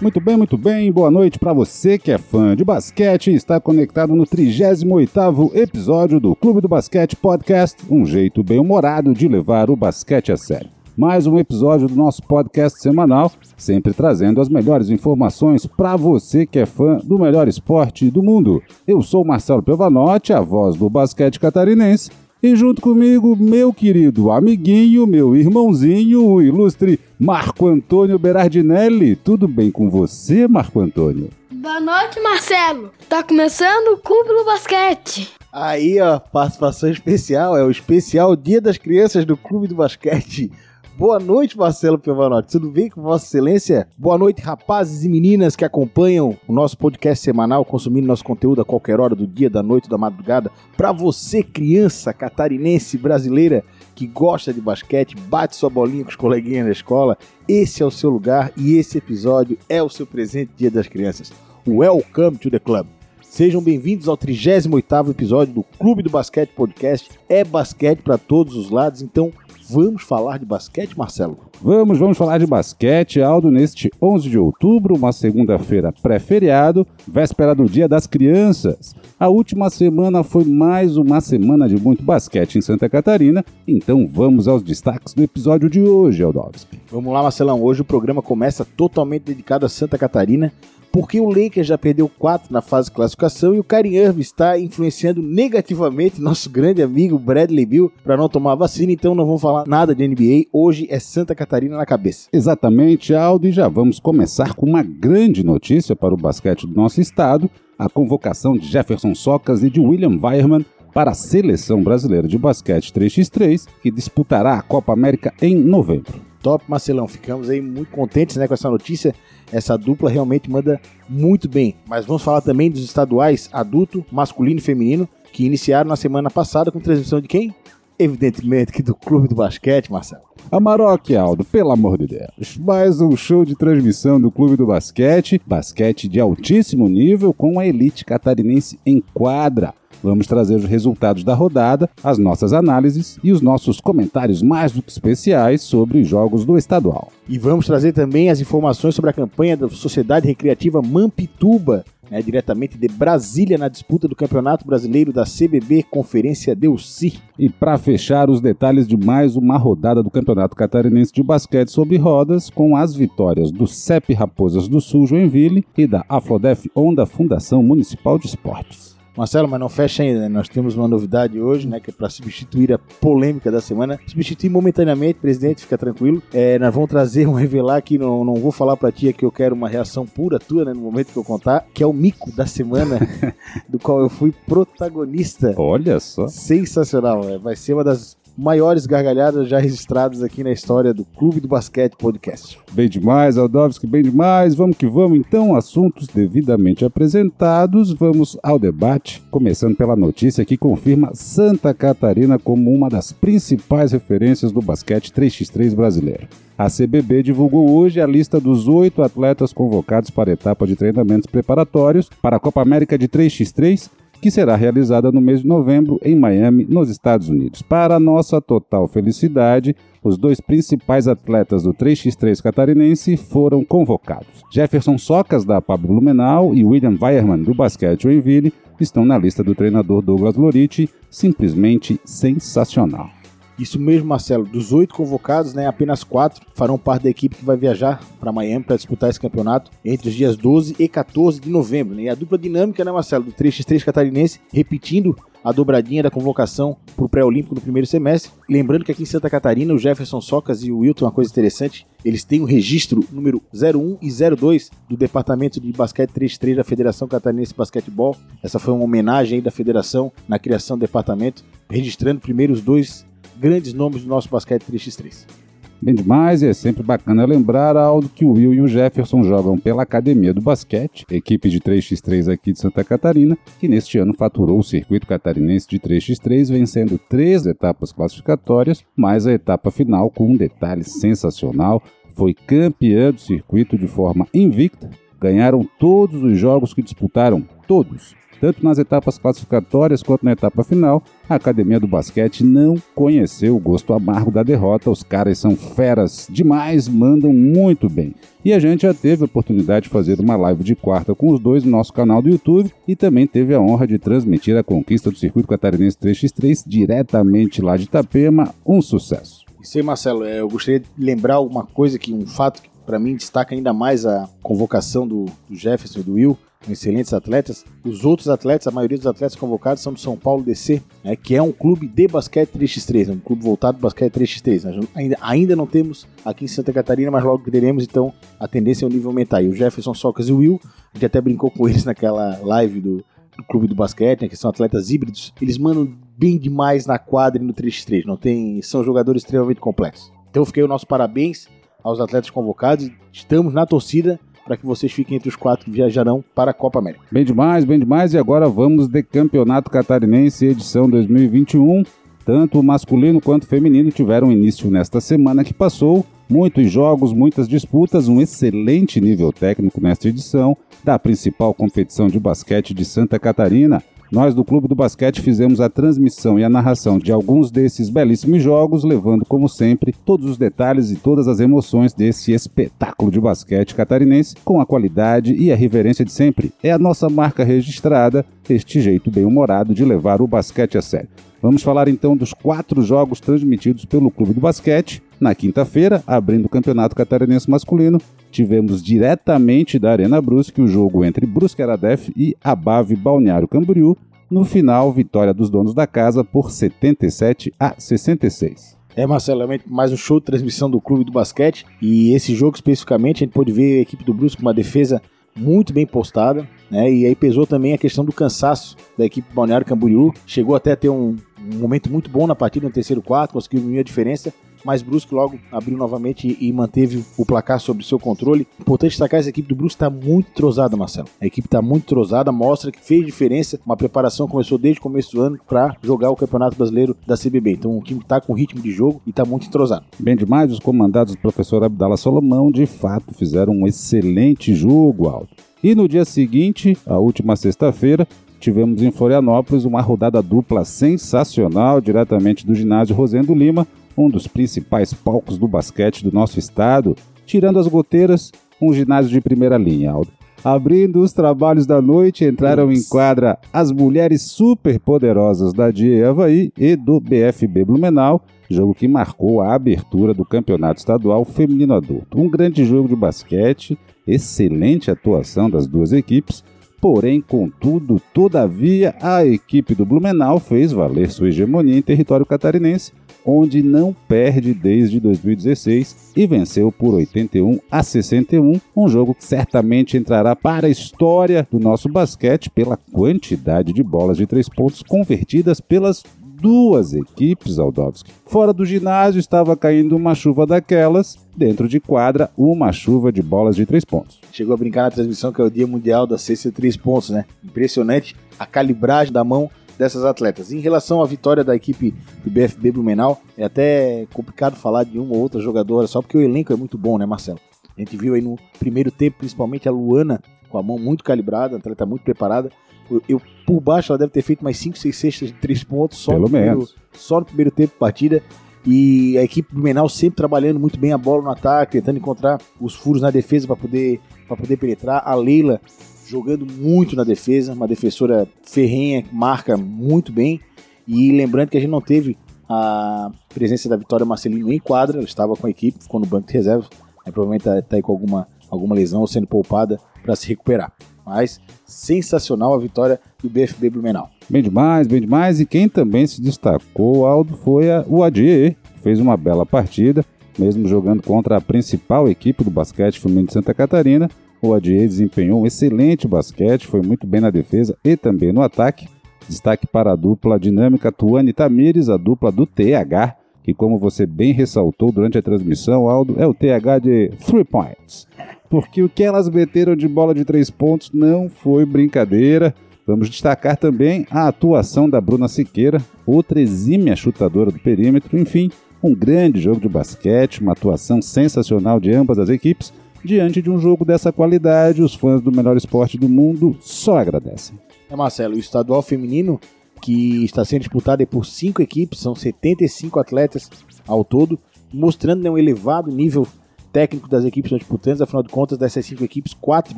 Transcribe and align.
Muito 0.00 0.18
bem, 0.18 0.34
muito 0.34 0.56
bem. 0.56 0.90
Boa 0.90 1.10
noite 1.10 1.38
para 1.38 1.52
você 1.52 1.98
que 1.98 2.10
é 2.10 2.16
fã 2.16 2.56
de 2.56 2.64
basquete 2.64 3.30
e 3.30 3.34
está 3.34 3.60
conectado 3.60 4.16
no 4.16 4.24
38º 4.24 5.54
episódio 5.54 6.18
do 6.18 6.34
Clube 6.34 6.62
do 6.62 6.68
Basquete 6.68 7.14
Podcast, 7.14 7.84
um 7.90 8.06
jeito 8.06 8.42
bem 8.42 8.58
humorado 8.58 9.12
de 9.12 9.28
levar 9.28 9.68
o 9.68 9.76
basquete 9.76 10.32
a 10.32 10.38
sério. 10.38 10.70
Mais 10.96 11.26
um 11.26 11.38
episódio 11.38 11.86
do 11.86 11.94
nosso 11.94 12.22
podcast 12.22 12.80
semanal, 12.80 13.30
sempre 13.58 13.92
trazendo 13.92 14.40
as 14.40 14.48
melhores 14.48 14.88
informações 14.88 15.66
para 15.66 15.96
você 15.96 16.46
que 16.46 16.58
é 16.58 16.64
fã 16.64 16.96
do 16.96 17.18
melhor 17.18 17.46
esporte 17.46 18.10
do 18.10 18.22
mundo. 18.22 18.62
Eu 18.86 19.02
sou 19.02 19.22
Marcelo 19.22 19.62
Pevanotti, 19.62 20.32
a 20.32 20.40
voz 20.40 20.76
do 20.76 20.88
basquete 20.88 21.38
catarinense, 21.38 22.10
e 22.42 22.56
junto 22.56 22.80
comigo, 22.80 23.36
meu 23.36 23.72
querido 23.72 24.30
amiguinho, 24.30 25.06
meu 25.06 25.36
irmãozinho, 25.36 26.26
o 26.26 26.40
ilustre 26.40 26.98
Marco 27.18 27.66
Antônio 27.66 28.18
Berardinelli. 28.18 29.14
Tudo 29.14 29.46
bem 29.46 29.70
com 29.70 29.90
você, 29.90 30.48
Marco 30.48 30.80
Antônio? 30.80 31.28
Boa 31.50 31.80
noite, 31.80 32.18
Marcelo. 32.20 32.90
Tá 33.08 33.22
começando 33.22 33.88
o 33.88 33.98
Clube 33.98 34.30
do 34.30 34.44
Basquete. 34.46 35.30
Aí, 35.52 36.00
ó, 36.00 36.18
participação 36.18 36.90
especial, 36.90 37.56
é 37.56 37.62
o 37.62 37.70
especial 37.70 38.34
Dia 38.34 38.60
das 38.60 38.78
Crianças 38.78 39.26
do 39.26 39.36
Clube 39.36 39.66
do 39.66 39.74
Basquete. 39.74 40.50
Boa 40.96 41.18
noite, 41.18 41.56
Marcelo 41.56 41.98
Piovanotti. 41.98 42.52
Tudo 42.52 42.70
bem 42.70 42.90
com 42.90 43.00
Vossa 43.00 43.24
Excelência? 43.24 43.88
Boa 43.96 44.18
noite, 44.18 44.42
rapazes 44.42 45.02
e 45.02 45.08
meninas 45.08 45.56
que 45.56 45.64
acompanham 45.64 46.36
o 46.46 46.52
nosso 46.52 46.76
podcast 46.76 47.24
semanal, 47.24 47.64
consumindo 47.64 48.06
nosso 48.06 48.22
conteúdo 48.22 48.60
a 48.60 48.64
qualquer 48.66 49.00
hora 49.00 49.14
do 49.14 49.26
dia, 49.26 49.48
da 49.48 49.62
noite, 49.62 49.88
da 49.88 49.96
madrugada. 49.96 50.50
Para 50.76 50.92
você, 50.92 51.42
criança 51.42 52.12
catarinense 52.12 52.98
brasileira 52.98 53.64
que 53.94 54.06
gosta 54.06 54.52
de 54.52 54.60
basquete, 54.60 55.16
bate 55.16 55.56
sua 55.56 55.70
bolinha 55.70 56.04
com 56.04 56.10
os 56.10 56.16
coleguinhas 56.16 56.66
na 56.66 56.72
escola, 56.72 57.16
esse 57.48 57.82
é 57.82 57.86
o 57.86 57.90
seu 57.90 58.10
lugar 58.10 58.52
e 58.56 58.74
esse 58.76 58.98
episódio 58.98 59.56
é 59.68 59.82
o 59.82 59.88
seu 59.88 60.06
presente 60.06 60.52
Dia 60.56 60.70
das 60.70 60.86
Crianças. 60.86 61.32
Welcome 61.66 62.36
to 62.38 62.50
the 62.50 62.58
club. 62.58 62.86
Sejam 63.22 63.62
bem-vindos 63.62 64.08
ao 64.08 64.18
38º 64.18 65.10
episódio 65.10 65.54
do 65.54 65.62
Clube 65.62 66.02
do 66.02 66.10
Basquete 66.10 66.50
Podcast. 66.50 67.08
É 67.28 67.44
basquete 67.44 68.00
para 68.00 68.18
todos 68.18 68.56
os 68.56 68.70
lados, 68.70 69.02
então 69.02 69.32
Vamos 69.72 70.02
falar 70.02 70.38
de 70.40 70.44
basquete, 70.44 70.98
Marcelo? 70.98 71.38
Vamos, 71.62 71.96
vamos 71.96 72.18
falar 72.18 72.38
de 72.38 72.46
basquete, 72.46 73.20
Aldo, 73.20 73.52
neste 73.52 73.88
11 74.02 74.28
de 74.28 74.36
outubro, 74.36 74.96
uma 74.96 75.12
segunda-feira 75.12 75.94
pré-feriado, 76.02 76.84
véspera 77.06 77.54
do 77.54 77.66
Dia 77.66 77.86
das 77.86 78.04
Crianças. 78.04 78.96
A 79.18 79.28
última 79.28 79.70
semana 79.70 80.24
foi 80.24 80.44
mais 80.44 80.96
uma 80.96 81.20
semana 81.20 81.68
de 81.68 81.76
muito 81.80 82.02
basquete 82.02 82.56
em 82.56 82.60
Santa 82.60 82.88
Catarina, 82.88 83.44
então 83.68 84.08
vamos 84.12 84.48
aos 84.48 84.64
destaques 84.64 85.14
do 85.14 85.22
episódio 85.22 85.70
de 85.70 85.80
hoje, 85.80 86.20
Aldovski. 86.24 86.79
Vamos 86.90 87.12
lá, 87.12 87.22
Marcelão. 87.22 87.62
Hoje 87.62 87.82
o 87.82 87.84
programa 87.84 88.20
começa 88.20 88.64
totalmente 88.64 89.22
dedicado 89.22 89.64
a 89.64 89.68
Santa 89.68 89.96
Catarina 89.96 90.52
porque 90.92 91.20
o 91.20 91.28
Lakers 91.28 91.68
já 91.68 91.78
perdeu 91.78 92.08
quatro 92.08 92.52
na 92.52 92.60
fase 92.60 92.88
de 92.88 92.96
classificação 92.96 93.54
e 93.54 93.60
o 93.60 93.64
Kyrie 93.64 93.96
Irving 93.96 94.20
está 94.20 94.58
influenciando 94.58 95.22
negativamente 95.22 96.20
nosso 96.20 96.50
grande 96.50 96.82
amigo 96.82 97.18
Bradley 97.18 97.64
Bill 97.64 97.92
para 98.02 98.16
não 98.16 98.28
tomar 98.28 98.56
vacina, 98.56 98.90
então 98.90 99.14
não 99.14 99.24
vamos 99.24 99.40
falar 99.40 99.66
nada 99.66 99.94
de 99.94 100.06
NBA. 100.06 100.48
Hoje 100.52 100.88
é 100.90 100.98
Santa 100.98 101.34
Catarina 101.34 101.76
na 101.76 101.86
cabeça. 101.86 102.28
Exatamente, 102.32 103.14
Aldo, 103.14 103.46
e 103.46 103.52
já 103.52 103.68
vix 103.68 104.00
começar 104.00 104.54
com 104.54 104.66
uma 104.66 104.82
grande 104.82 105.44
notícia 105.44 105.94
para 105.94 106.14
o 106.14 106.16
basquete 106.16 106.66
do 106.66 106.74
nosso 106.74 107.00
estado, 107.00 107.48
a 107.78 107.88
convocação 107.88 108.58
de 108.58 108.66
Jefferson 108.66 109.14
Socas 109.14 109.62
e 109.62 109.70
de 109.70 109.80
William 109.80 110.18
Weierman 110.20 110.66
para 110.92 111.12
a 111.12 111.14
seleção 111.14 111.82
brasileira 111.84 112.26
de 112.26 112.36
basquete 112.36 112.92
3x3, 112.92 113.68
que 113.80 113.92
disputará 113.92 114.54
a 114.54 114.62
Copa 114.62 114.92
América 114.92 115.32
em 115.40 115.54
novembro. 115.54 116.29
Top, 116.42 116.64
Marcelão. 116.68 117.06
Ficamos 117.06 117.48
aí 117.50 117.60
muito 117.60 117.90
contentes 117.90 118.36
né, 118.36 118.48
com 118.48 118.54
essa 118.54 118.70
notícia. 118.70 119.14
Essa 119.52 119.76
dupla 119.76 120.10
realmente 120.10 120.50
manda 120.50 120.80
muito 121.08 121.48
bem. 121.48 121.76
Mas 121.86 122.06
vamos 122.06 122.22
falar 122.22 122.40
também 122.40 122.70
dos 122.70 122.82
estaduais 122.82 123.48
adulto, 123.52 124.04
masculino 124.10 124.58
e 124.58 124.62
feminino, 124.62 125.08
que 125.32 125.44
iniciaram 125.44 125.88
na 125.88 125.96
semana 125.96 126.30
passada 126.30 126.70
com 126.70 126.80
transmissão 126.80 127.20
de 127.20 127.28
quem? 127.28 127.54
Evidentemente 127.98 128.72
que 128.72 128.82
do 128.82 128.94
Clube 128.94 129.28
do 129.28 129.34
Basquete, 129.34 129.92
Marcelo. 129.92 130.22
Amarok, 130.50 131.14
Aldo, 131.14 131.44
pelo 131.44 131.70
amor 131.70 131.98
de 131.98 132.06
Deus. 132.06 132.56
Mais 132.56 133.00
um 133.00 133.14
show 133.14 133.44
de 133.44 133.54
transmissão 133.54 134.20
do 134.20 134.30
Clube 134.30 134.56
do 134.56 134.66
Basquete. 134.66 135.40
Basquete 135.46 136.08
de 136.08 136.18
altíssimo 136.18 136.88
nível 136.88 137.34
com 137.34 137.60
a 137.60 137.66
elite 137.66 138.04
catarinense 138.04 138.80
em 138.86 139.02
quadra. 139.12 139.74
Vamos 140.02 140.26
trazer 140.26 140.56
os 140.56 140.64
resultados 140.64 141.22
da 141.22 141.34
rodada, 141.34 141.88
as 142.02 142.18
nossas 142.18 142.52
análises 142.52 143.18
e 143.22 143.32
os 143.32 143.40
nossos 143.40 143.80
comentários 143.80 144.42
mais 144.42 144.72
do 144.72 144.82
que 144.82 144.90
especiais 144.90 145.62
sobre 145.62 146.00
os 146.00 146.08
jogos 146.08 146.44
do 146.44 146.56
estadual. 146.56 147.12
E 147.28 147.38
vamos 147.38 147.66
trazer 147.66 147.92
também 147.92 148.30
as 148.30 148.40
informações 148.40 148.94
sobre 148.94 149.10
a 149.10 149.14
campanha 149.14 149.56
da 149.56 149.68
Sociedade 149.68 150.26
Recreativa 150.26 150.80
Mampituba, 150.82 151.84
né, 152.10 152.20
diretamente 152.20 152.76
de 152.76 152.88
Brasília 152.88 153.56
na 153.56 153.68
disputa 153.68 154.08
do 154.08 154.16
Campeonato 154.16 154.66
Brasileiro 154.66 155.12
da 155.12 155.24
CBB 155.24 155.84
Conferência 155.84 156.56
Delci. 156.56 157.20
E 157.38 157.48
para 157.48 157.78
fechar 157.78 158.28
os 158.28 158.40
detalhes 158.40 158.88
de 158.88 158.96
mais 158.96 159.36
uma 159.36 159.56
rodada 159.56 160.02
do 160.02 160.10
Campeonato 160.10 160.56
Catarinense 160.56 161.12
de 161.12 161.22
Basquete 161.22 161.68
sobre 161.68 161.96
rodas, 161.96 162.50
com 162.50 162.74
as 162.74 162.94
vitórias 162.94 163.52
do 163.52 163.66
CEP 163.66 164.12
Raposas 164.12 164.66
do 164.66 164.80
Sul 164.80 165.06
Joinville 165.06 165.64
e 165.76 165.86
da 165.86 166.04
Afrodef 166.08 166.68
Onda 166.74 167.06
Fundação 167.06 167.62
Municipal 167.62 168.18
de 168.18 168.26
Esportes. 168.26 168.99
Marcelo, 169.16 169.48
mas 169.48 169.60
não 169.60 169.68
fecha 169.68 170.02
ainda, 170.02 170.20
né? 170.20 170.28
Nós 170.28 170.48
temos 170.48 170.76
uma 170.76 170.86
novidade 170.86 171.40
hoje, 171.40 171.66
né? 171.66 171.80
Que 171.80 171.90
é 171.90 171.92
para 171.92 172.08
substituir 172.08 172.72
a 172.72 172.78
polêmica 172.78 173.50
da 173.50 173.60
semana. 173.60 173.98
Substituir 174.06 174.50
momentaneamente, 174.50 175.18
presidente, 175.20 175.62
fica 175.62 175.76
tranquilo. 175.76 176.22
É, 176.32 176.58
nós 176.58 176.72
vamos 176.72 176.88
trazer, 176.88 177.26
um 177.28 177.32
revelar 177.32 177.82
que 177.82 177.98
não, 177.98 178.24
não 178.24 178.34
vou 178.34 178.52
falar 178.52 178.76
para 178.76 178.92
ti 178.92 179.12
que 179.12 179.24
eu 179.24 179.32
quero 179.32 179.54
uma 179.54 179.68
reação 179.68 180.06
pura 180.06 180.38
tua, 180.38 180.64
né? 180.64 180.72
No 180.72 180.80
momento 180.80 181.12
que 181.12 181.16
eu 181.16 181.24
contar, 181.24 181.66
que 181.74 181.82
é 181.82 181.86
o 181.86 181.92
mico 181.92 182.30
da 182.32 182.46
semana, 182.46 182.98
do 183.68 183.78
qual 183.78 184.00
eu 184.00 184.08
fui 184.08 184.32
protagonista. 184.46 185.54
Olha 185.56 185.98
só. 185.98 186.28
Sensacional, 186.28 187.28
é. 187.28 187.38
vai 187.38 187.56
ser 187.56 187.74
uma 187.74 187.84
das 187.84 188.16
maiores 188.36 188.86
gargalhadas 188.86 189.48
já 189.48 189.58
registradas 189.58 190.22
aqui 190.22 190.42
na 190.42 190.52
história 190.52 190.94
do 190.94 191.04
Clube 191.04 191.40
do 191.40 191.48
Basquete 191.48 191.96
Podcast. 191.96 192.58
Bem 192.72 192.88
demais, 192.88 193.36
Aldovski, 193.36 193.86
bem 193.86 194.02
demais. 194.02 194.54
Vamos 194.54 194.76
que 194.76 194.86
vamos 194.86 195.18
então, 195.18 195.54
assuntos 195.54 196.06
devidamente 196.06 196.84
apresentados. 196.84 197.92
Vamos 197.92 198.38
ao 198.42 198.58
debate, 198.58 199.22
começando 199.30 199.76
pela 199.76 199.96
notícia 199.96 200.44
que 200.44 200.56
confirma 200.56 201.10
Santa 201.14 201.74
Catarina 201.74 202.38
como 202.38 202.72
uma 202.72 202.88
das 202.88 203.12
principais 203.12 203.92
referências 203.92 204.52
do 204.52 204.60
basquete 204.60 205.12
3x3 205.12 205.74
brasileiro. 205.74 206.28
A 206.56 206.68
CBB 206.68 207.22
divulgou 207.22 207.70
hoje 207.70 208.02
a 208.02 208.06
lista 208.06 208.38
dos 208.38 208.68
oito 208.68 209.02
atletas 209.02 209.50
convocados 209.50 210.10
para 210.10 210.30
a 210.30 210.34
etapa 210.34 210.66
de 210.66 210.76
treinamentos 210.76 211.26
preparatórios 211.26 212.10
para 212.20 212.36
a 212.36 212.40
Copa 212.40 212.60
América 212.60 212.98
de 212.98 213.08
3x3 213.08 213.88
que 214.20 214.30
será 214.30 214.54
realizada 214.54 215.10
no 215.10 215.20
mês 215.20 215.40
de 215.40 215.46
novembro 215.46 215.98
em 216.02 216.14
Miami, 216.14 216.66
nos 216.68 216.90
Estados 216.90 217.28
Unidos. 217.28 217.62
Para 217.62 217.98
nossa 217.98 218.40
total 218.40 218.86
felicidade, 218.86 219.74
os 220.02 220.16
dois 220.16 220.40
principais 220.40 221.08
atletas 221.08 221.62
do 221.62 221.72
3x3 221.72 222.42
catarinense 222.42 223.16
foram 223.16 223.64
convocados. 223.64 224.44
Jefferson 224.52 224.98
Socas, 224.98 225.44
da 225.44 225.60
Pablo 225.60 225.88
Blumenau, 225.88 226.54
e 226.54 226.64
William 226.64 226.96
Weierman, 227.00 227.42
do 227.42 227.54
basquete 227.54 228.02
Joinville, 228.02 228.52
estão 228.80 229.04
na 229.04 229.18
lista 229.18 229.44
do 229.44 229.54
treinador 229.54 230.02
Douglas 230.02 230.36
Loriti, 230.36 230.88
simplesmente 231.10 232.00
sensacional. 232.04 233.19
Isso 233.60 233.78
mesmo, 233.78 234.08
Marcelo. 234.08 234.46
Dos 234.46 234.72
oito 234.72 234.94
convocados, 234.94 235.52
né, 235.52 235.66
apenas 235.66 236.02
quatro 236.02 236.44
farão 236.54 236.78
parte 236.78 237.02
da 237.02 237.10
equipe 237.10 237.36
que 237.36 237.44
vai 237.44 237.58
viajar 237.58 238.02
para 238.18 238.32
Miami 238.32 238.64
para 238.64 238.76
disputar 238.76 239.10
esse 239.10 239.20
campeonato 239.20 239.70
entre 239.84 240.08
os 240.08 240.14
dias 240.14 240.34
12 240.34 240.76
e 240.78 240.88
14 240.88 241.38
de 241.38 241.50
novembro. 241.50 241.94
Né? 241.94 242.04
E 242.04 242.08
a 242.08 242.14
dupla 242.14 242.38
dinâmica, 242.38 242.82
né, 242.82 242.90
Marcelo, 242.90 243.24
do 243.24 243.32
3x3 243.32 243.84
catarinense, 243.84 244.40
repetindo 244.50 245.14
a 245.44 245.52
dobradinha 245.52 246.02
da 246.02 246.10
convocação 246.10 246.76
para 246.96 247.04
o 247.04 247.08
pré-olímpico 247.08 247.54
no 247.54 247.60
primeiro 247.60 247.86
semestre. 247.86 248.30
Lembrando 248.48 248.84
que 248.84 248.92
aqui 248.92 249.02
em 249.02 249.06
Santa 249.06 249.28
Catarina, 249.28 249.74
o 249.74 249.78
Jefferson 249.78 250.20
Socas 250.20 250.62
e 250.62 250.70
o 250.70 250.78
Wilton, 250.78 251.06
uma 251.06 251.12
coisa 251.12 251.30
interessante, 251.30 251.86
eles 252.04 252.24
têm 252.24 252.40
o 252.40 252.44
registro 252.44 253.04
número 253.10 253.42
01 253.54 253.98
e 254.02 254.10
02 254.36 254.70
do 254.88 254.96
Departamento 254.96 255.60
de 255.60 255.72
Basquete 255.72 256.10
33 256.10 256.56
da 256.56 256.64
Federação 256.64 257.08
Catarinense 257.08 257.52
de 257.52 257.58
Basquetebol. 257.58 258.16
Essa 258.42 258.58
foi 258.58 258.72
uma 258.74 258.84
homenagem 258.84 259.40
da 259.40 259.50
federação 259.50 260.12
na 260.28 260.38
criação 260.38 260.76
do 260.76 260.80
departamento, 260.80 261.44
registrando 261.68 262.20
primeiro 262.20 262.52
os 262.52 262.60
dois 262.60 263.06
grandes 263.38 263.72
nomes 263.72 264.02
do 264.02 264.08
nosso 264.08 264.28
basquete 264.28 264.62
3x3. 264.62 265.40
Bem 265.82 265.94
demais, 265.94 266.42
e 266.42 266.46
é 266.46 266.52
sempre 266.52 266.82
bacana 266.82 267.24
lembrar 267.24 267.74
algo 267.74 268.06
que 268.06 268.22
o 268.22 268.32
Will 268.32 268.52
e 268.52 268.60
o 268.60 268.68
Jefferson 268.68 269.22
jogam 269.22 269.56
pela 269.56 269.82
Academia 269.82 270.34
do 270.34 270.42
Basquete, 270.42 271.06
equipe 271.10 271.48
de 271.48 271.58
3x3 271.58 272.30
aqui 272.30 272.52
de 272.52 272.58
Santa 272.58 272.84
Catarina, 272.84 273.38
que 273.58 273.66
neste 273.66 273.96
ano 273.96 274.12
faturou 274.12 274.58
o 274.58 274.62
circuito 274.62 275.06
catarinense 275.06 275.66
de 275.66 275.80
3x3, 275.80 276.50
vencendo 276.50 277.00
três 277.08 277.46
etapas 277.46 277.92
classificatórias, 277.92 278.84
mais 278.94 279.26
a 279.26 279.32
etapa 279.32 279.70
final 279.70 280.10
com 280.10 280.30
um 280.30 280.36
detalhe 280.36 280.84
sensacional, 280.84 281.82
foi 282.14 282.34
campeã 282.34 283.10
do 283.10 283.18
circuito 283.18 283.78
de 283.78 283.86
forma 283.86 284.28
invicta, 284.34 284.90
ganharam 285.20 285.68
todos 285.78 286.22
os 286.22 286.38
jogos 286.38 286.72
que 286.72 286.82
disputaram, 286.82 287.46
todos, 287.66 288.14
tanto 288.40 288.64
nas 288.64 288.78
etapas 288.78 289.18
classificatórias 289.18 290.02
quanto 290.02 290.24
na 290.24 290.32
etapa 290.32 290.64
final, 290.64 291.02
a 291.28 291.34
Academia 291.34 291.78
do 291.78 291.86
Basquete 291.86 292.42
não 292.42 292.76
conheceu 292.94 293.54
o 293.54 293.60
gosto 293.60 293.92
amargo 293.92 294.30
da 294.30 294.42
derrota. 294.42 294.90
Os 294.90 295.02
caras 295.02 295.38
são 295.38 295.54
feras 295.54 296.26
demais, 296.30 296.88
mandam 296.88 297.34
muito 297.34 297.88
bem. 297.88 298.14
E 298.42 298.54
a 298.54 298.58
gente 298.58 298.82
já 298.82 298.94
teve 298.94 299.22
a 299.22 299.26
oportunidade 299.26 299.84
de 299.84 299.90
fazer 299.90 300.18
uma 300.18 300.36
live 300.36 300.64
de 300.64 300.74
quarta 300.74 301.14
com 301.14 301.30
os 301.30 301.38
dois 301.38 301.64
no 301.64 301.70
nosso 301.70 301.92
canal 301.92 302.22
do 302.22 302.30
YouTube 302.30 302.72
e 302.88 302.96
também 302.96 303.26
teve 303.26 303.54
a 303.54 303.60
honra 303.60 303.86
de 303.86 303.98
transmitir 303.98 304.56
a 304.56 304.62
conquista 304.62 305.10
do 305.10 305.18
Circuito 305.18 305.46
Catarinense 305.46 305.98
3x3 305.98 306.64
diretamente 306.66 307.60
lá 307.60 307.76
de 307.76 307.84
Itapema, 307.84 308.54
um 308.64 308.80
sucesso. 308.80 309.44
Isso 309.60 309.76
aí, 309.76 309.84
Marcelo, 309.84 310.24
é, 310.24 310.40
eu 310.40 310.48
gostaria 310.48 310.80
de 310.80 310.86
lembrar 310.98 311.40
uma 311.40 311.64
coisa 311.66 311.98
que 311.98 312.14
um 312.14 312.26
fato 312.26 312.62
que 312.62 312.70
para 312.90 312.98
mim 312.98 313.14
destaca 313.14 313.54
ainda 313.54 313.72
mais 313.72 314.04
a 314.04 314.28
convocação 314.42 315.06
do, 315.06 315.26
do 315.48 315.54
Jefferson 315.54 316.00
e 316.00 316.02
do 316.02 316.14
Will, 316.14 316.36
excelentes 316.68 317.12
atletas. 317.12 317.64
Os 317.84 318.04
outros 318.04 318.28
atletas, 318.28 318.66
a 318.66 318.72
maioria 318.72 318.98
dos 318.98 319.06
atletas 319.06 319.36
convocados 319.36 319.80
são 319.80 319.92
do 319.92 320.00
São 320.00 320.16
Paulo 320.16 320.42
DC, 320.42 320.82
né, 321.04 321.14
que 321.14 321.36
é 321.36 321.40
um 321.40 321.52
clube 321.52 321.86
de 321.86 322.08
basquete 322.08 322.50
3x3, 322.50 323.06
né, 323.06 323.12
um 323.12 323.20
clube 323.20 323.44
voltado 323.44 323.78
para 323.78 323.84
basquete 323.84 324.12
3x3. 324.12 324.64
Nós 324.64 324.88
ainda, 324.92 325.16
ainda 325.20 325.54
não 325.54 325.68
temos 325.68 326.04
aqui 326.24 326.46
em 326.46 326.48
Santa 326.48 326.72
Catarina, 326.72 327.12
mas 327.12 327.22
logo 327.22 327.48
teremos, 327.48 327.84
então 327.84 328.12
a 328.40 328.48
tendência 328.48 328.84
é 328.84 328.88
o 328.88 328.90
nível 328.90 329.10
aumentar. 329.10 329.40
E 329.40 329.48
o 329.48 329.54
Jefferson, 329.54 329.94
Socas 329.94 330.28
e 330.28 330.32
o 330.32 330.38
Will, 330.38 330.60
a 330.64 330.96
gente 330.96 331.06
até 331.06 331.20
brincou 331.20 331.48
com 331.48 331.68
eles 331.68 331.84
naquela 331.84 332.40
live 332.42 332.80
do, 332.80 333.04
do 333.36 333.44
clube 333.48 333.68
do 333.68 333.74
basquete, 333.76 334.22
né, 334.22 334.28
que 334.28 334.36
são 334.36 334.50
atletas 334.50 334.90
híbridos, 334.90 335.32
eles 335.40 335.56
mandam 335.58 335.96
bem 336.18 336.36
demais 336.36 336.86
na 336.86 336.98
quadra 336.98 337.40
e 337.40 337.46
no 337.46 337.54
3x3. 337.54 338.04
Não 338.04 338.16
tem, 338.16 338.60
são 338.62 338.82
jogadores 338.82 339.22
extremamente 339.22 339.60
complexos. 339.60 340.12
Então 340.28 340.44
fiquei 340.44 340.64
o 340.64 340.68
nosso 340.68 340.88
parabéns 340.88 341.48
aos 341.82 342.00
atletas 342.00 342.30
convocados. 342.30 342.90
Estamos 343.12 343.52
na 343.52 343.66
torcida 343.66 344.18
para 344.44 344.56
que 344.56 344.66
vocês 344.66 344.92
fiquem 344.92 345.16
entre 345.16 345.28
os 345.28 345.36
quatro 345.36 345.64
que 345.64 345.70
viajarão 345.70 346.24
para 346.34 346.50
a 346.50 346.54
Copa 346.54 346.78
América. 346.78 347.04
Bem 347.10 347.24
demais, 347.24 347.64
bem 347.64 347.78
demais. 347.78 348.14
E 348.14 348.18
agora 348.18 348.48
vamos 348.48 348.88
de 348.88 349.02
Campeonato 349.02 349.70
Catarinense 349.70 350.46
edição 350.46 350.88
2021. 350.88 351.84
Tanto 352.24 352.60
o 352.60 352.62
masculino 352.62 353.20
quanto 353.20 353.44
o 353.44 353.46
feminino 353.46 353.90
tiveram 353.90 354.30
início 354.30 354.70
nesta 354.70 355.00
semana 355.00 355.44
que 355.44 355.54
passou. 355.54 356.04
Muitos 356.28 356.70
jogos, 356.70 357.12
muitas 357.12 357.48
disputas, 357.48 358.06
um 358.06 358.20
excelente 358.20 359.00
nível 359.00 359.32
técnico 359.32 359.80
nesta 359.80 360.08
edição 360.08 360.56
da 360.84 360.98
principal 360.98 361.52
competição 361.52 362.08
de 362.08 362.20
basquete 362.20 362.72
de 362.72 362.84
Santa 362.84 363.18
Catarina. 363.18 363.82
Nós 364.10 364.34
do 364.34 364.44
Clube 364.44 364.66
do 364.66 364.74
Basquete 364.74 365.20
fizemos 365.20 365.60
a 365.60 365.68
transmissão 365.68 366.36
e 366.36 366.42
a 366.42 366.48
narração 366.48 366.98
de 366.98 367.12
alguns 367.12 367.48
desses 367.48 367.88
belíssimos 367.88 368.42
jogos, 368.42 368.82
levando, 368.82 369.24
como 369.24 369.48
sempre, 369.48 369.94
todos 370.04 370.28
os 370.28 370.36
detalhes 370.36 370.90
e 370.90 370.96
todas 370.96 371.28
as 371.28 371.38
emoções 371.38 371.94
desse 371.94 372.32
espetáculo 372.32 373.08
de 373.12 373.20
basquete 373.20 373.72
catarinense 373.72 374.34
com 374.44 374.60
a 374.60 374.66
qualidade 374.66 375.32
e 375.34 375.52
a 375.52 375.56
reverência 375.56 376.04
de 376.04 376.10
sempre. 376.10 376.52
É 376.60 376.72
a 376.72 376.78
nossa 376.78 377.08
marca 377.08 377.44
registrada, 377.44 378.26
este 378.54 378.80
jeito 378.80 379.10
bem-humorado 379.10 379.74
de 379.74 379.84
levar 379.84 380.20
o 380.20 380.26
basquete 380.26 380.78
a 380.78 380.82
sério. 380.82 381.08
Vamos 381.42 381.62
falar 381.62 381.88
então 381.88 382.16
dos 382.16 382.34
quatro 382.34 382.82
jogos 382.82 383.18
transmitidos 383.18 383.86
pelo 383.86 384.10
Clube 384.10 384.34
do 384.34 384.40
Basquete. 384.40 385.02
Na 385.18 385.34
quinta-feira, 385.34 386.02
abrindo 386.06 386.44
o 386.44 386.48
Campeonato 386.50 386.94
Catarinense 386.94 387.48
Masculino, 387.48 387.98
tivemos 388.30 388.82
diretamente 388.82 389.78
da 389.78 389.90
Arena 389.92 390.20
Brusque 390.20 390.60
o 390.60 390.68
jogo 390.68 391.04
entre 391.04 391.26
Brusque 391.26 391.62
Aradef 391.62 392.12
e 392.14 392.36
Abave 392.44 392.94
Balneário 392.94 393.48
Camboriú. 393.48 393.96
No 394.30 394.44
final, 394.44 394.92
vitória 394.92 395.32
dos 395.32 395.48
donos 395.48 395.74
da 395.74 395.86
casa 395.86 396.22
por 396.22 396.50
77 396.50 397.52
a 397.58 397.74
66. 397.78 398.78
É, 398.94 399.06
Marcelo, 399.06 399.48
mais 399.66 399.92
um 399.92 399.96
show 399.96 400.20
de 400.20 400.26
transmissão 400.26 400.70
do 400.70 400.80
clube 400.80 401.04
do 401.04 401.12
basquete. 401.12 401.64
E 401.80 402.12
esse 402.12 402.34
jogo 402.34 402.56
especificamente, 402.56 403.18
a 403.18 403.26
gente 403.26 403.32
pôde 403.32 403.50
ver 403.50 403.78
a 403.78 403.82
equipe 403.82 404.04
do 404.04 404.12
Brusque 404.12 404.42
com 404.42 404.46
uma 404.46 404.54
defesa 404.54 405.00
muito 405.36 405.72
bem 405.72 405.86
postada, 405.86 406.48
né? 406.70 406.90
E 406.90 407.06
aí 407.06 407.14
pesou 407.14 407.46
também 407.46 407.72
a 407.72 407.78
questão 407.78 408.04
do 408.04 408.12
cansaço 408.12 408.76
da 408.96 409.04
equipe 409.04 409.32
Balneário 409.34 409.66
Camboriú. 409.66 410.12
Chegou 410.26 410.54
até 410.54 410.72
a 410.72 410.76
ter 410.76 410.88
um, 410.88 411.16
um 411.40 411.58
momento 411.58 411.90
muito 411.90 412.10
bom 412.10 412.26
na 412.26 412.34
partida 412.34 412.66
no 412.66 412.72
terceiro 412.72 413.02
quarto, 413.02 413.32
conseguiu 413.32 413.60
diminuir 413.60 413.80
a 413.80 413.84
diferença, 413.84 414.32
mas 414.64 414.82
Brusque 414.82 415.14
logo 415.14 415.38
abriu 415.50 415.76
novamente 415.76 416.36
e, 416.40 416.52
manteve 416.52 417.04
o 417.16 417.24
placar 417.24 417.60
sob 417.60 417.84
seu 417.84 417.98
controle. 417.98 418.46
Importante 418.60 418.90
destacar, 418.90 419.20
essa 419.20 419.28
equipe 419.28 419.48
do 419.48 419.54
Brusque 419.54 419.76
está 419.76 419.90
muito 419.90 420.30
trozada, 420.32 420.76
Marcelo. 420.76 421.08
A 421.20 421.26
equipe 421.26 421.46
está 421.46 421.62
muito 421.62 421.86
trozada, 421.86 422.32
mostra 422.32 422.70
que 422.70 422.80
fez 422.80 423.04
diferença. 423.04 423.60
Uma 423.64 423.76
preparação 423.76 424.28
começou 424.28 424.58
desde 424.58 424.80
o 424.80 424.82
começo 424.82 425.12
do 425.12 425.22
ano 425.22 425.38
para 425.48 425.76
jogar 425.82 426.10
o 426.10 426.16
Campeonato 426.16 426.56
Brasileiro 426.56 426.96
da 427.06 427.16
CBB. 427.16 427.52
Então 427.52 427.78
o 427.78 427.82
time 427.82 428.00
está 428.00 428.20
com 428.20 428.32
ritmo 428.32 428.60
de 428.60 428.70
jogo 428.70 429.00
e 429.06 429.10
está 429.10 429.24
muito 429.24 429.46
entrosado. 429.46 429.84
Bem 429.98 430.16
demais, 430.16 430.52
os 430.52 430.58
comandados 430.58 431.14
do 431.14 431.20
professor 431.20 431.62
Abdala 431.64 431.96
Solomão 431.96 432.50
de 432.50 432.66
fato 432.66 433.14
fizeram 433.14 433.52
um 433.52 433.66
excelente 433.66 434.54
jogo, 434.54 435.08
Aldo. 435.08 435.28
E 435.62 435.74
no 435.74 435.86
dia 435.86 436.04
seguinte, 436.04 436.76
a 436.86 436.98
última 436.98 437.36
sexta-feira, 437.36 438.08
tivemos 438.40 438.82
em 438.82 438.90
Florianópolis 438.90 439.66
uma 439.66 439.82
rodada 439.82 440.22
dupla 440.22 440.64
sensacional 440.64 441.80
diretamente 441.80 442.46
do 442.46 442.54
ginásio 442.54 442.96
Rosendo 442.96 443.34
Lima, 443.34 443.66
um 444.00 444.08
dos 444.08 444.26
principais 444.26 444.94
palcos 444.94 445.36
do 445.36 445.46
basquete 445.46 446.02
do 446.02 446.12
nosso 446.12 446.38
estado, 446.38 446.96
tirando 447.26 447.58
as 447.58 447.68
goteiras, 447.68 448.32
um 448.60 448.72
ginásio 448.72 449.10
de 449.10 449.20
primeira 449.20 449.58
linha, 449.58 449.92
Aldo. 449.92 450.10
Abrindo 450.42 451.02
os 451.02 451.12
trabalhos 451.12 451.66
da 451.66 451.82
noite, 451.82 452.24
entraram 452.24 452.72
em 452.72 452.82
quadra 452.82 453.38
as 453.52 453.70
mulheres 453.70 454.22
super 454.22 454.80
poderosas 454.80 455.52
da 455.52 455.70
DIE 455.70 456.02
Havaí 456.02 456.50
e 456.56 456.74
do 456.76 456.98
BFB 456.98 457.66
Blumenau, 457.66 458.22
jogo 458.48 458.74
que 458.74 458.88
marcou 458.88 459.42
a 459.42 459.54
abertura 459.54 460.14
do 460.14 460.24
Campeonato 460.24 460.80
Estadual 460.80 461.26
Feminino 461.26 461.74
Adulto. 461.74 462.18
Um 462.18 462.28
grande 462.28 462.64
jogo 462.64 462.88
de 462.88 462.96
basquete, 462.96 463.78
excelente 464.06 464.90
atuação 464.90 465.50
das 465.50 465.66
duas 465.66 465.92
equipes, 465.92 466.42
porém, 466.80 467.20
contudo, 467.20 468.00
todavia, 468.14 468.94
a 469.00 469.24
equipe 469.24 469.74
do 469.74 469.84
Blumenau 469.84 470.40
fez 470.40 470.72
valer 470.72 471.10
sua 471.10 471.28
hegemonia 471.28 471.76
em 471.76 471.82
território 471.82 472.24
catarinense, 472.24 472.92
onde 473.24 473.62
não 473.62 473.94
perde 474.08 474.54
desde 474.54 474.98
2016 474.98 476.12
e 476.16 476.26
venceu 476.26 476.72
por 476.72 476.94
81 476.94 477.60
a 477.70 477.82
61, 477.82 478.60
um 478.74 478.88
jogo 478.88 479.14
que 479.14 479.24
certamente 479.24 479.96
entrará 479.96 480.34
para 480.34 480.66
a 480.66 480.70
história 480.70 481.46
do 481.50 481.58
nosso 481.58 481.88
basquete 481.88 482.48
pela 482.48 482.78
quantidade 482.90 483.72
de 483.72 483.82
bolas 483.82 484.16
de 484.16 484.26
três 484.26 484.48
pontos 484.48 484.82
convertidas 484.82 485.60
pelas 485.60 486.02
duas 486.40 486.94
equipes, 486.94 487.58
Aldovski. 487.58 488.10
Fora 488.26 488.52
do 488.52 488.64
ginásio 488.64 489.18
estava 489.18 489.56
caindo 489.56 489.96
uma 489.96 490.14
chuva 490.14 490.46
daquelas, 490.46 491.18
dentro 491.36 491.68
de 491.68 491.78
quadra, 491.78 492.30
uma 492.36 492.72
chuva 492.72 493.12
de 493.12 493.22
bolas 493.22 493.56
de 493.56 493.66
três 493.66 493.84
pontos. 493.84 494.20
Chegou 494.32 494.54
a 494.54 494.56
brincar 494.56 494.82
na 494.82 494.90
transmissão 494.90 495.32
que 495.32 495.40
é 495.40 495.44
o 495.44 495.50
Dia 495.50 495.66
Mundial 495.66 496.06
da 496.06 496.16
cesta 496.16 496.48
de 496.48 496.54
três 496.54 496.76
pontos, 496.76 497.10
né? 497.10 497.24
Impressionante 497.44 498.16
a 498.38 498.46
calibragem 498.46 499.12
da 499.12 499.22
mão 499.22 499.50
dessas 499.78 500.04
atletas. 500.04 500.52
Em 500.52 500.60
relação 500.60 501.02
à 501.02 501.06
vitória 501.06 501.44
da 501.44 501.56
equipe 501.56 501.94
do 502.24 502.30
BFB 502.30 502.72
Blumenau, 502.72 503.20
é 503.36 503.44
até 503.44 504.06
complicado 504.12 504.54
falar 504.54 504.84
de 504.84 504.98
uma 504.98 505.14
ou 505.14 505.20
outra 505.20 505.40
jogadora, 505.40 505.86
só 505.86 506.00
porque 506.00 506.18
o 506.18 506.22
elenco 506.22 506.52
é 506.52 506.56
muito 506.56 506.76
bom, 506.76 506.98
né, 506.98 507.06
Marcelo? 507.06 507.40
A 507.76 507.80
gente 507.80 507.96
viu 507.96 508.14
aí 508.14 508.20
no 508.20 508.36
primeiro 508.58 508.90
tempo, 508.90 509.18
principalmente 509.18 509.68
a 509.68 509.72
Luana, 509.72 510.20
com 510.50 510.58
a 510.58 510.62
mão 510.62 510.78
muito 510.78 511.02
calibrada, 511.02 511.56
atleta 511.56 511.86
muito 511.86 512.02
preparada. 512.02 512.50
Eu, 512.90 513.02
eu, 513.08 513.22
por 513.46 513.60
baixo 513.60 513.92
ela 513.92 513.98
deve 513.98 514.12
ter 514.12 514.22
feito 514.22 514.42
mais 514.42 514.56
5, 514.58 514.78
6 514.78 514.96
cestas 514.96 515.28
de 515.28 515.34
3 515.34 515.64
pontos 515.64 515.98
só, 515.98 516.12
Pelo 516.12 516.22
no 516.24 516.30
primeiro, 516.30 516.54
menos. 516.56 516.74
só 516.92 517.20
no 517.20 517.26
primeiro 517.26 517.50
tempo 517.50 517.72
de 517.72 517.78
partida. 517.78 518.22
E 518.66 519.16
a 519.16 519.22
equipe 519.22 519.54
Blumenau 519.54 519.88
sempre 519.88 520.16
trabalhando 520.16 520.60
muito 520.60 520.78
bem 520.78 520.92
a 520.92 520.98
bola 520.98 521.22
no 521.22 521.30
ataque, 521.30 521.72
tentando 521.72 521.96
encontrar 521.98 522.38
os 522.60 522.74
furos 522.74 523.00
na 523.00 523.10
defesa 523.10 523.46
para 523.46 523.56
poder, 523.56 524.00
poder 524.28 524.56
penetrar. 524.58 525.02
A 525.04 525.14
Leila 525.14 525.60
jogando 526.06 526.44
muito 526.44 526.94
na 526.96 527.04
defesa, 527.04 527.52
uma 527.54 527.66
defensora 527.68 528.26
ferrenha, 528.42 529.04
marca 529.12 529.56
muito 529.56 530.12
bem. 530.12 530.40
E 530.86 531.12
lembrando 531.12 531.48
que 531.50 531.56
a 531.56 531.60
gente 531.60 531.70
não 531.70 531.80
teve 531.80 532.18
a 532.48 533.10
presença 533.32 533.68
da 533.68 533.76
Vitória 533.76 534.04
Marcelino 534.04 534.52
em 534.52 534.58
quadra, 534.58 534.98
ela 534.98 535.06
estava 535.06 535.36
com 535.36 535.46
a 535.46 535.50
equipe, 535.50 535.82
ficou 535.82 536.00
no 536.00 536.06
banco 536.06 536.26
de 536.26 536.34
reservas, 536.34 536.68
aí 537.06 537.12
provavelmente 537.12 537.42
está 537.48 537.62
tá 537.62 537.76
aí 537.76 537.82
com 537.82 537.92
alguma, 537.92 538.26
alguma 538.50 538.74
lesão 538.74 539.00
ou 539.00 539.06
sendo 539.06 539.26
poupada 539.28 539.78
para 540.02 540.16
se 540.16 540.26
recuperar. 540.26 540.72
Mas 541.04 541.40
sensacional 541.64 542.54
a 542.54 542.58
vitória 542.58 543.00
do 543.22 543.28
BFB 543.28 543.70
Blumenau. 543.70 544.10
Bem 544.28 544.42
demais, 544.42 544.86
bem 544.86 545.00
demais. 545.00 545.40
E 545.40 545.46
quem 545.46 545.68
também 545.68 546.06
se 546.06 546.20
destacou, 546.20 547.06
Aldo, 547.06 547.36
foi 547.36 547.70
a, 547.70 547.84
o 547.88 548.02
Adier, 548.02 548.56
que 548.74 548.80
fez 548.80 549.00
uma 549.00 549.16
bela 549.16 549.44
partida, 549.44 550.04
mesmo 550.38 550.68
jogando 550.68 551.02
contra 551.02 551.36
a 551.36 551.40
principal 551.40 552.08
equipe 552.08 552.44
do 552.44 552.50
basquete 552.50 553.00
feminino 553.00 553.26
de 553.26 553.32
Santa 553.32 553.52
Catarina. 553.54 554.08
O 554.42 554.54
Adier 554.54 554.86
desempenhou 554.86 555.42
um 555.42 555.46
excelente 555.46 556.08
basquete, 556.08 556.66
foi 556.66 556.80
muito 556.80 557.06
bem 557.06 557.20
na 557.20 557.30
defesa 557.30 557.76
e 557.84 557.96
também 557.96 558.32
no 558.32 558.42
ataque. 558.42 558.88
Destaque 559.28 559.66
para 559.66 559.92
a 559.92 559.96
dupla 559.96 560.40
dinâmica 560.40 560.90
Tuane 560.90 561.32
Tamires, 561.32 561.88
a 561.88 561.96
dupla 561.96 562.32
do 562.32 562.46
TH, 562.46 563.16
que 563.42 563.54
como 563.54 563.78
você 563.78 564.06
bem 564.06 564.32
ressaltou 564.32 564.90
durante 564.90 565.18
a 565.18 565.22
transmissão, 565.22 565.88
Aldo, 565.88 566.16
é 566.18 566.26
o 566.26 566.34
TH 566.34 566.78
de 566.78 567.08
3 567.26 567.46
points. 567.48 568.06
Porque 568.50 568.82
o 568.82 568.88
que 568.88 569.04
elas 569.04 569.28
meteram 569.28 569.76
de 569.76 569.86
bola 569.86 570.12
de 570.12 570.24
três 570.24 570.50
pontos 570.50 570.90
não 570.92 571.28
foi 571.28 571.64
brincadeira. 571.64 572.52
Vamos 572.84 573.08
destacar 573.08 573.56
também 573.56 574.04
a 574.10 574.26
atuação 574.26 574.90
da 574.90 575.00
Bruna 575.00 575.28
Siqueira, 575.28 575.80
outra 576.04 576.40
exímia 576.40 576.96
chutadora 576.96 577.52
do 577.52 577.60
perímetro. 577.60 578.18
Enfim, 578.18 578.50
um 578.82 578.92
grande 578.92 579.40
jogo 579.40 579.60
de 579.60 579.68
basquete, 579.68 580.40
uma 580.40 580.52
atuação 580.52 581.00
sensacional 581.00 581.78
de 581.78 581.92
ambas 581.94 582.18
as 582.18 582.28
equipes. 582.28 582.72
Diante 583.04 583.40
de 583.40 583.48
um 583.48 583.58
jogo 583.58 583.84
dessa 583.84 584.12
qualidade, 584.12 584.82
os 584.82 584.96
fãs 584.96 585.22
do 585.22 585.30
melhor 585.30 585.56
esporte 585.56 585.96
do 585.96 586.08
mundo 586.08 586.56
só 586.60 586.98
agradecem. 586.98 587.56
É, 587.88 587.94
Marcelo, 587.94 588.34
o 588.34 588.38
estadual 588.38 588.82
feminino, 588.82 589.40
que 589.80 590.24
está 590.24 590.44
sendo 590.44 590.62
disputado 590.62 591.06
por 591.06 591.24
cinco 591.24 591.62
equipes, 591.62 592.00
são 592.00 592.16
75 592.16 592.98
atletas 592.98 593.48
ao 593.86 594.04
todo, 594.04 594.36
mostrando 594.72 595.22
né, 595.22 595.30
um 595.30 595.38
elevado 595.38 595.90
nível 595.90 596.26
técnicos 596.72 597.08
das 597.08 597.24
equipes 597.24 597.50
disputantes, 597.50 598.00
afinal 598.00 598.22
de 598.22 598.28
contas, 598.28 598.58
dessas 598.58 598.84
cinco 598.86 599.04
equipes, 599.04 599.34
quatro 599.34 599.74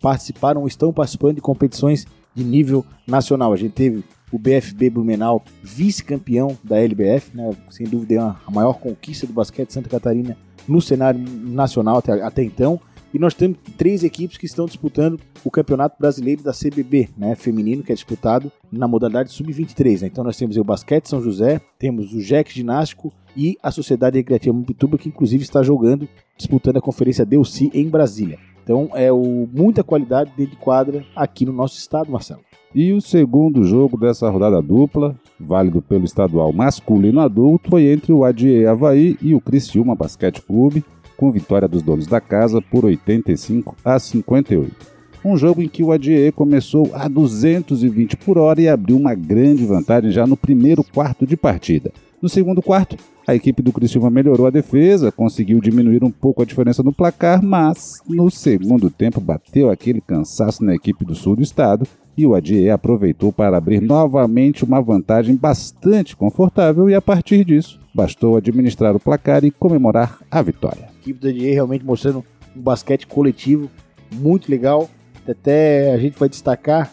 participaram 0.00 0.62
ou 0.62 0.66
estão 0.66 0.92
participando 0.92 1.36
de 1.36 1.40
competições 1.40 2.06
de 2.34 2.44
nível 2.44 2.84
nacional. 3.06 3.52
A 3.52 3.56
gente 3.56 3.72
teve 3.72 4.04
o 4.32 4.38
BFB 4.38 4.90
Blumenau, 4.90 5.42
vice-campeão 5.62 6.56
da 6.64 6.78
LBF, 6.78 7.36
né? 7.36 7.50
sem 7.70 7.86
dúvida 7.86 8.14
é 8.14 8.18
a 8.18 8.50
maior 8.50 8.74
conquista 8.74 9.26
do 9.26 9.32
basquete 9.32 9.68
de 9.68 9.74
Santa 9.74 9.90
Catarina 9.90 10.36
no 10.66 10.80
cenário 10.80 11.20
nacional 11.20 11.98
até, 11.98 12.12
até 12.22 12.42
então. 12.42 12.80
E 13.12 13.18
nós 13.18 13.34
temos 13.34 13.58
três 13.76 14.02
equipes 14.02 14.38
que 14.38 14.46
estão 14.46 14.64
disputando 14.64 15.20
o 15.44 15.50
Campeonato 15.50 15.96
Brasileiro 16.00 16.42
da 16.42 16.52
CBB, 16.52 17.10
né, 17.14 17.34
feminino, 17.34 17.82
que 17.82 17.92
é 17.92 17.94
disputado 17.94 18.50
na 18.70 18.88
modalidade 18.88 19.30
sub-23. 19.30 20.00
Né? 20.00 20.06
Então 20.06 20.24
nós 20.24 20.38
temos 20.38 20.56
o 20.56 20.64
Basquete 20.64 21.10
São 21.10 21.20
José, 21.20 21.60
temos 21.78 22.14
o 22.14 22.20
JEC 22.22 22.54
Ginástico 22.54 23.12
e 23.36 23.56
a 23.62 23.70
Sociedade 23.70 24.18
Recreativa 24.18 24.54
Mupituba, 24.54 24.98
que 24.98 25.08
inclusive 25.08 25.42
está 25.42 25.62
jogando, 25.62 26.08
disputando 26.36 26.76
a 26.76 26.82
Conferência 26.82 27.24
Delci 27.24 27.70
em 27.74 27.88
Brasília. 27.88 28.38
Então 28.62 28.90
é 28.94 29.12
o, 29.12 29.48
muita 29.52 29.82
qualidade 29.82 30.32
dentro 30.36 30.52
de 30.52 30.58
quadra 30.62 31.04
aqui 31.16 31.44
no 31.44 31.52
nosso 31.52 31.76
estado, 31.76 32.10
Marcelo. 32.10 32.42
E 32.74 32.92
o 32.92 33.00
segundo 33.00 33.64
jogo 33.64 33.98
dessa 33.98 34.30
rodada 34.30 34.62
dupla, 34.62 35.14
válido 35.38 35.82
pelo 35.82 36.04
estadual 36.04 36.52
masculino 36.52 37.20
adulto, 37.20 37.68
foi 37.68 37.92
entre 37.92 38.12
o 38.12 38.24
ADE 38.24 38.66
Havaí 38.66 39.18
e 39.20 39.34
o 39.34 39.40
Criciúma 39.40 39.94
Basquete 39.94 40.40
Clube, 40.40 40.82
com 41.16 41.30
vitória 41.30 41.68
dos 41.68 41.82
donos 41.82 42.06
da 42.06 42.20
casa 42.20 42.62
por 42.62 42.84
85 42.84 43.76
a 43.84 43.98
58. 43.98 44.92
Um 45.24 45.36
jogo 45.36 45.62
em 45.62 45.68
que 45.68 45.84
o 45.84 45.92
ADE 45.92 46.32
começou 46.34 46.90
a 46.94 47.06
220 47.06 48.16
por 48.16 48.38
hora 48.38 48.60
e 48.60 48.68
abriu 48.68 48.96
uma 48.96 49.14
grande 49.14 49.64
vantagem 49.64 50.10
já 50.10 50.26
no 50.26 50.36
primeiro 50.36 50.82
quarto 50.82 51.26
de 51.26 51.36
partida. 51.36 51.92
No 52.20 52.28
segundo 52.28 52.62
quarto, 52.62 52.96
a 53.26 53.34
equipe 53.34 53.62
do 53.62 53.72
Criciúma 53.72 54.10
melhorou 54.10 54.46
a 54.46 54.50
defesa, 54.50 55.12
conseguiu 55.12 55.60
diminuir 55.60 56.02
um 56.02 56.10
pouco 56.10 56.42
a 56.42 56.44
diferença 56.44 56.82
no 56.82 56.92
placar, 56.92 57.42
mas 57.42 58.00
no 58.08 58.30
segundo 58.30 58.90
tempo 58.90 59.20
bateu 59.20 59.70
aquele 59.70 60.00
cansaço 60.00 60.64
na 60.64 60.74
equipe 60.74 61.04
do 61.04 61.14
sul 61.14 61.36
do 61.36 61.42
estado 61.42 61.86
e 62.16 62.26
o 62.26 62.34
ADE 62.34 62.68
aproveitou 62.68 63.32
para 63.32 63.56
abrir 63.56 63.80
novamente 63.80 64.64
uma 64.64 64.82
vantagem 64.82 65.34
bastante 65.34 66.14
confortável 66.14 66.90
e 66.90 66.94
a 66.94 67.00
partir 67.00 67.44
disso 67.44 67.80
bastou 67.94 68.36
administrar 68.36 68.94
o 68.94 69.00
placar 69.00 69.44
e 69.44 69.50
comemorar 69.50 70.18
a 70.30 70.42
vitória 70.42 70.92
equipe 71.02 71.18
do 71.18 71.28
ADA 71.28 71.52
realmente 71.52 71.84
mostrando 71.84 72.24
um 72.56 72.60
basquete 72.60 73.06
coletivo 73.06 73.68
muito 74.12 74.50
legal. 74.50 74.88
Até 75.28 75.92
a 75.92 75.98
gente 75.98 76.18
vai 76.18 76.28
destacar 76.28 76.92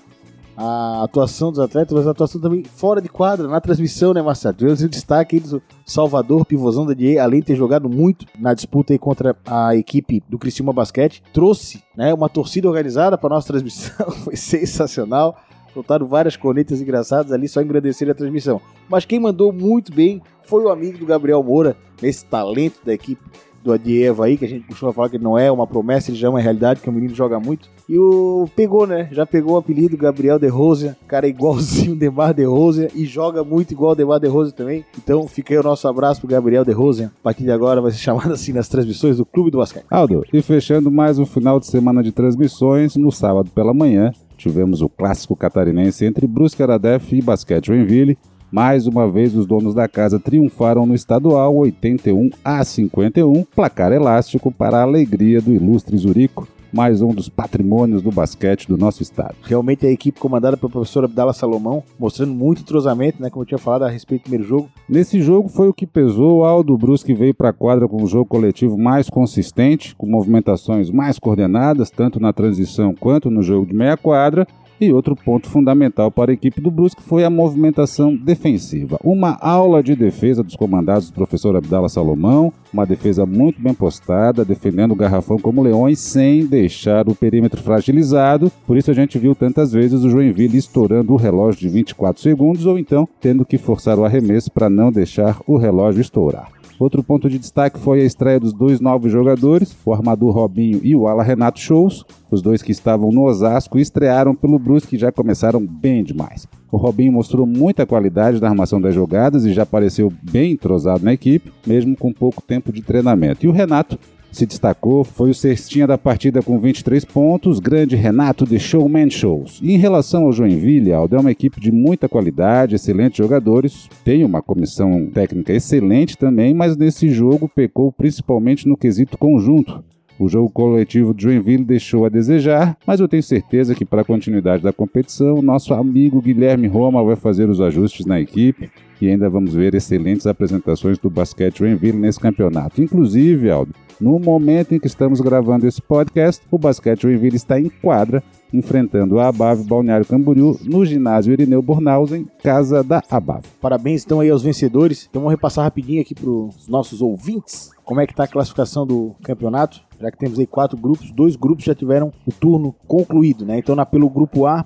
a 0.61 1.03
atuação 1.05 1.51
dos 1.51 1.59
atletas, 1.59 1.93
mas 1.93 2.05
a 2.05 2.11
atuação 2.11 2.41
também 2.41 2.65
fora 2.65 3.01
de 3.01 3.07
quadra, 3.07 3.47
na 3.47 3.61
transmissão, 3.61 4.13
né, 4.13 4.21
Marcelo? 4.21 4.55
Tivemos 4.55 4.81
o 4.81 4.89
destaque 4.89 5.37
aí 5.37 5.39
do 5.39 5.61
Salvador, 5.85 6.45
pivôzão 6.45 6.85
da 6.85 6.93
DA, 6.93 7.23
além 7.23 7.39
de 7.39 7.45
ter 7.45 7.55
jogado 7.55 7.89
muito 7.89 8.25
na 8.37 8.53
disputa 8.53 8.91
aí 8.91 8.99
contra 8.99 9.37
a 9.45 9.73
equipe 9.73 10.21
do 10.27 10.37
Criciúma 10.37 10.73
Basquete, 10.73 11.23
trouxe 11.31 11.81
né, 11.95 12.13
uma 12.13 12.27
torcida 12.27 12.67
organizada 12.67 13.17
para 13.17 13.29
nossa 13.29 13.47
transmissão, 13.47 14.11
foi 14.25 14.35
sensacional. 14.35 15.37
Soltaram 15.73 16.07
várias 16.07 16.35
cornetas 16.35 16.81
engraçadas 16.81 17.31
ali, 17.31 17.47
só 17.47 17.61
engrandeceram 17.61 18.11
a 18.11 18.15
transmissão. 18.15 18.59
Mas 18.89 19.05
quem 19.05 19.19
mandou 19.19 19.53
muito 19.53 19.93
bem 19.93 20.21
foi 20.43 20.63
o 20.63 20.69
amigo 20.69 20.97
do 20.97 21.05
Gabriel 21.05 21.41
Moura, 21.41 21.77
nesse 22.01 22.25
talento 22.25 22.79
da 22.83 22.93
equipe 22.93 23.21
do 23.63 23.71
Adieva 23.71 24.25
aí, 24.25 24.37
que 24.37 24.45
a 24.45 24.47
gente 24.47 24.67
costuma 24.67 24.93
falar 24.93 25.09
que 25.09 25.17
não 25.17 25.37
é 25.37 25.51
uma 25.51 25.67
promessa, 25.67 26.11
ele 26.11 26.17
já 26.17 26.27
é 26.27 26.29
uma 26.29 26.39
realidade, 26.39 26.81
que 26.81 26.89
o 26.89 26.93
menino 26.93 27.13
joga 27.13 27.39
muito. 27.39 27.69
E 27.87 27.97
o 27.97 28.47
pegou, 28.55 28.85
né? 28.85 29.07
Já 29.11 29.25
pegou 29.25 29.53
o 29.53 29.57
apelido 29.57 29.97
Gabriel 29.97 30.39
De 30.39 30.47
Rosa, 30.47 30.97
cara 31.07 31.27
igualzinho 31.27 31.93
o 31.93 31.95
Demar 31.95 32.33
De 32.33 32.43
Rosa 32.43 32.87
e 32.95 33.05
joga 33.05 33.43
muito 33.43 33.71
igual 33.71 33.91
o 33.91 33.95
Demar 33.95 34.19
De 34.19 34.27
Rosa 34.27 34.51
também. 34.51 34.85
Então 34.97 35.27
fica 35.27 35.53
aí 35.53 35.59
o 35.59 35.63
nosso 35.63 35.87
abraço 35.87 36.21
pro 36.21 36.29
Gabriel 36.29 36.63
De 36.63 36.71
Rosa. 36.71 37.11
A 37.19 37.23
partir 37.23 37.43
de 37.43 37.51
agora 37.51 37.81
vai 37.81 37.91
ser 37.91 37.97
chamado 37.99 38.33
assim 38.33 38.53
nas 38.53 38.67
transmissões 38.67 39.17
do 39.17 39.25
Clube 39.25 39.51
do 39.51 39.57
Basquete. 39.57 39.85
Aldo, 39.89 40.23
e 40.31 40.41
fechando 40.41 40.91
mais 40.91 41.19
um 41.19 41.25
final 41.25 41.59
de 41.59 41.67
semana 41.67 42.03
de 42.03 42.11
transmissões, 42.11 42.95
no 42.95 43.11
sábado 43.11 43.49
pela 43.53 43.73
manhã, 43.73 44.11
tivemos 44.37 44.81
o 44.81 44.89
clássico 44.89 45.35
catarinense 45.35 46.05
entre 46.05 46.25
Brusque 46.25 46.63
Aradef 46.63 47.15
e 47.15 47.21
Basquete 47.21 47.67
Joinville, 47.67 48.17
mais 48.51 48.87
uma 48.87 49.09
vez, 49.09 49.35
os 49.35 49.45
donos 49.45 49.73
da 49.73 49.87
casa 49.87 50.19
triunfaram 50.19 50.85
no 50.85 50.95
estadual 50.95 51.55
81 51.55 52.29
a 52.43 52.63
51, 52.63 53.43
placar 53.43 53.91
elástico 53.91 54.51
para 54.51 54.77
a 54.77 54.83
alegria 54.83 55.41
do 55.41 55.53
ilustre 55.53 55.97
Zurico, 55.97 56.47
mais 56.71 57.01
um 57.01 57.09
dos 57.09 57.29
patrimônios 57.29 58.01
do 58.01 58.11
basquete 58.11 58.67
do 58.67 58.77
nosso 58.77 59.01
estado. 59.01 59.35
Realmente 59.43 59.85
a 59.85 59.91
equipe 59.91 60.19
comandada 60.19 60.55
pelo 60.55 60.71
professor 60.71 61.03
Abdala 61.03 61.33
Salomão, 61.33 61.83
mostrando 61.97 62.33
muito 62.33 62.61
entrosamento, 62.61 63.21
né, 63.21 63.29
como 63.29 63.43
eu 63.43 63.47
tinha 63.47 63.57
falado 63.57 63.83
a 63.83 63.89
respeito 63.89 64.21
do 64.21 64.23
primeiro 64.23 64.47
jogo. 64.47 64.69
Nesse 64.87 65.21
jogo 65.21 65.49
foi 65.49 65.67
o 65.67 65.73
que 65.73 65.87
pesou, 65.87 66.43
Aldo 66.43 66.77
Brusque 66.77 67.13
veio 67.13 67.33
para 67.33 67.49
a 67.49 67.53
quadra 67.53 67.87
com 67.87 68.01
um 68.01 68.07
jogo 68.07 68.25
coletivo 68.25 68.77
mais 68.77 69.09
consistente, 69.09 69.95
com 69.95 70.07
movimentações 70.07 70.89
mais 70.89 71.17
coordenadas, 71.17 71.89
tanto 71.89 72.19
na 72.19 72.33
transição 72.33 72.93
quanto 72.93 73.29
no 73.29 73.41
jogo 73.41 73.65
de 73.65 73.73
meia 73.73 73.97
quadra, 73.97 74.47
e 74.79 74.93
outro 74.93 75.15
ponto 75.15 75.49
fundamental 75.49 76.09
para 76.09 76.31
a 76.31 76.33
equipe 76.33 76.61
do 76.61 76.71
Brusque 76.71 77.01
foi 77.01 77.23
a 77.23 77.29
movimentação 77.29 78.15
defensiva. 78.15 78.97
Uma 79.03 79.37
aula 79.41 79.83
de 79.83 79.95
defesa 79.95 80.43
dos 80.43 80.55
comandados 80.55 81.09
do 81.09 81.13
professor 81.13 81.55
Abdala 81.55 81.89
Salomão, 81.89 82.53
uma 82.71 82.85
defesa 82.85 83.25
muito 83.25 83.61
bem 83.61 83.73
postada, 83.73 84.45
defendendo 84.45 84.91
o 84.91 84.95
garrafão 84.95 85.37
como 85.37 85.61
leões, 85.61 85.99
sem 85.99 86.45
deixar 86.45 87.09
o 87.09 87.15
perímetro 87.15 87.61
fragilizado. 87.61 88.51
Por 88.65 88.77
isso 88.77 88.91
a 88.91 88.93
gente 88.93 89.19
viu 89.19 89.35
tantas 89.35 89.71
vezes 89.71 90.03
o 90.03 90.09
Joinville 90.09 90.57
estourando 90.57 91.13
o 91.13 91.17
relógio 91.17 91.61
de 91.61 91.69
24 91.69 92.21
segundos 92.21 92.65
ou 92.65 92.79
então 92.79 93.07
tendo 93.19 93.45
que 93.45 93.57
forçar 93.57 93.99
o 93.99 94.05
arremesso 94.05 94.51
para 94.51 94.69
não 94.69 94.91
deixar 94.91 95.39
o 95.45 95.57
relógio 95.57 96.01
estourar. 96.01 96.59
Outro 96.79 97.03
ponto 97.03 97.29
de 97.29 97.37
destaque 97.37 97.77
foi 97.77 97.99
a 97.99 98.05
estreia 98.05 98.39
dos 98.39 98.53
dois 98.53 98.79
novos 98.79 99.11
jogadores, 99.11 99.75
o 99.83 99.93
armador 99.93 100.33
Robinho 100.33 100.79
e 100.81 100.95
o 100.95 101.09
ala 101.09 101.21
Renato 101.21 101.59
Shows. 101.59 102.05
Os 102.31 102.41
dois 102.41 102.61
que 102.61 102.71
estavam 102.71 103.11
no 103.11 103.25
Osasco 103.25 103.77
estrearam 103.77 104.33
pelo 104.33 104.57
Brusque 104.69 104.99
já 104.99 105.11
começaram 105.11 105.65
bem 105.65 106.03
demais. 106.03 106.47
O 106.71 106.77
Robinho 106.77 107.11
mostrou 107.11 107.43
muita 107.43 107.87
qualidade 107.87 108.39
na 108.39 108.49
armação 108.49 108.79
das 108.79 108.93
jogadas 108.93 109.43
e 109.43 109.51
já 109.51 109.65
pareceu 109.65 110.13
bem 110.21 110.51
entrosado 110.51 111.03
na 111.03 111.11
equipe, 111.11 111.51
mesmo 111.65 111.97
com 111.97 112.13
pouco 112.13 112.39
tempo 112.39 112.71
de 112.71 112.83
treinamento. 112.83 113.43
E 113.43 113.49
o 113.49 113.51
Renato 113.51 113.97
se 114.31 114.45
destacou 114.45 115.03
foi 115.03 115.31
o 115.31 115.33
cestinha 115.33 115.87
da 115.87 115.97
partida 115.97 116.43
com 116.43 116.59
23 116.59 117.03
pontos, 117.03 117.59
grande 117.59 117.95
Renato 117.95 118.45
de 118.45 118.59
Showman 118.59 119.09
Shows. 119.09 119.59
E 119.59 119.73
em 119.73 119.77
relação 119.77 120.25
ao 120.25 120.31
Joinville, 120.31 120.93
Aldo 120.93 121.15
é 121.15 121.19
uma 121.19 121.31
equipe 121.31 121.59
de 121.59 121.71
muita 121.71 122.07
qualidade, 122.07 122.75
excelentes 122.75 123.17
jogadores, 123.17 123.89
tem 124.05 124.23
uma 124.23 124.39
comissão 124.39 125.07
técnica 125.11 125.51
excelente 125.51 126.15
também, 126.15 126.53
mas 126.53 126.77
nesse 126.77 127.09
jogo 127.09 127.49
pecou 127.49 127.91
principalmente 127.91 128.67
no 128.67 128.77
quesito 128.77 129.17
conjunto. 129.17 129.83
O 130.19 130.27
jogo 130.27 130.49
coletivo 130.49 131.13
de 131.13 131.23
Joinville 131.23 131.63
deixou 131.63 132.03
a 132.03 132.09
desejar, 132.09 132.77
mas 132.85 132.99
eu 132.99 133.07
tenho 133.07 133.23
certeza 133.23 133.73
que 133.73 133.85
para 133.85 134.01
a 134.01 134.05
continuidade 134.05 134.61
da 134.61 134.73
competição, 134.73 135.41
nosso 135.41 135.73
amigo 135.73 136.21
Guilherme 136.21 136.67
Roma 136.67 137.01
vai 137.01 137.15
fazer 137.15 137.49
os 137.49 137.61
ajustes 137.61 138.05
na 138.05 138.19
equipe 138.19 138.69
e 139.01 139.07
ainda 139.07 139.29
vamos 139.29 139.53
ver 139.53 139.73
excelentes 139.73 140.27
apresentações 140.27 140.97
do 140.97 141.09
basquete 141.09 141.59
Joinville 141.59 141.97
nesse 141.97 142.19
campeonato. 142.19 142.81
Inclusive, 142.81 143.49
Aldo, 143.49 143.73
no 143.97 144.19
momento 144.19 144.75
em 144.75 144.79
que 144.79 144.87
estamos 144.87 145.21
gravando 145.21 145.65
esse 145.65 145.81
podcast, 145.81 146.45
o 146.51 146.57
basquete 146.57 147.03
Joinville 147.03 147.37
está 147.37 147.57
em 147.57 147.69
quadra, 147.69 148.21
enfrentando 148.53 149.19
a 149.19 149.29
Abave 149.29 149.63
Balneário 149.63 150.05
Camboriú 150.05 150.59
no 150.65 150.85
ginásio 150.85 151.31
Irineu 151.31 151.61
Bornhausen, 151.61 152.27
casa 152.43 152.83
da 152.83 153.01
Abave. 153.09 153.47
Parabéns 153.61 154.03
então 154.03 154.19
aí 154.19 154.29
aos 154.29 154.43
vencedores. 154.43 155.07
Então 155.09 155.21
vamos 155.21 155.33
repassar 155.33 155.63
rapidinho 155.63 156.01
aqui 156.01 156.13
para 156.13 156.29
os 156.29 156.67
nossos 156.67 157.01
ouvintes 157.01 157.71
como 157.89 158.01
é 158.01 158.05
que 158.05 158.13
está 158.13 158.25
a 158.25 158.27
classificação 158.27 158.85
do 158.85 159.15
campeonato. 159.23 159.81
Já 159.99 160.11
que 160.11 160.17
temos 160.19 160.37
aí 160.37 160.45
quatro 160.45 160.77
grupos, 160.77 161.11
dois 161.11 161.35
grupos 161.35 161.65
já 161.65 161.73
tiveram 161.73 162.13
o 162.23 162.31
turno 162.31 162.75
concluído, 162.87 163.43
né? 163.43 163.57
Então 163.57 163.75
na, 163.75 163.83
pelo 163.83 164.07
grupo 164.07 164.45
A 164.45 164.63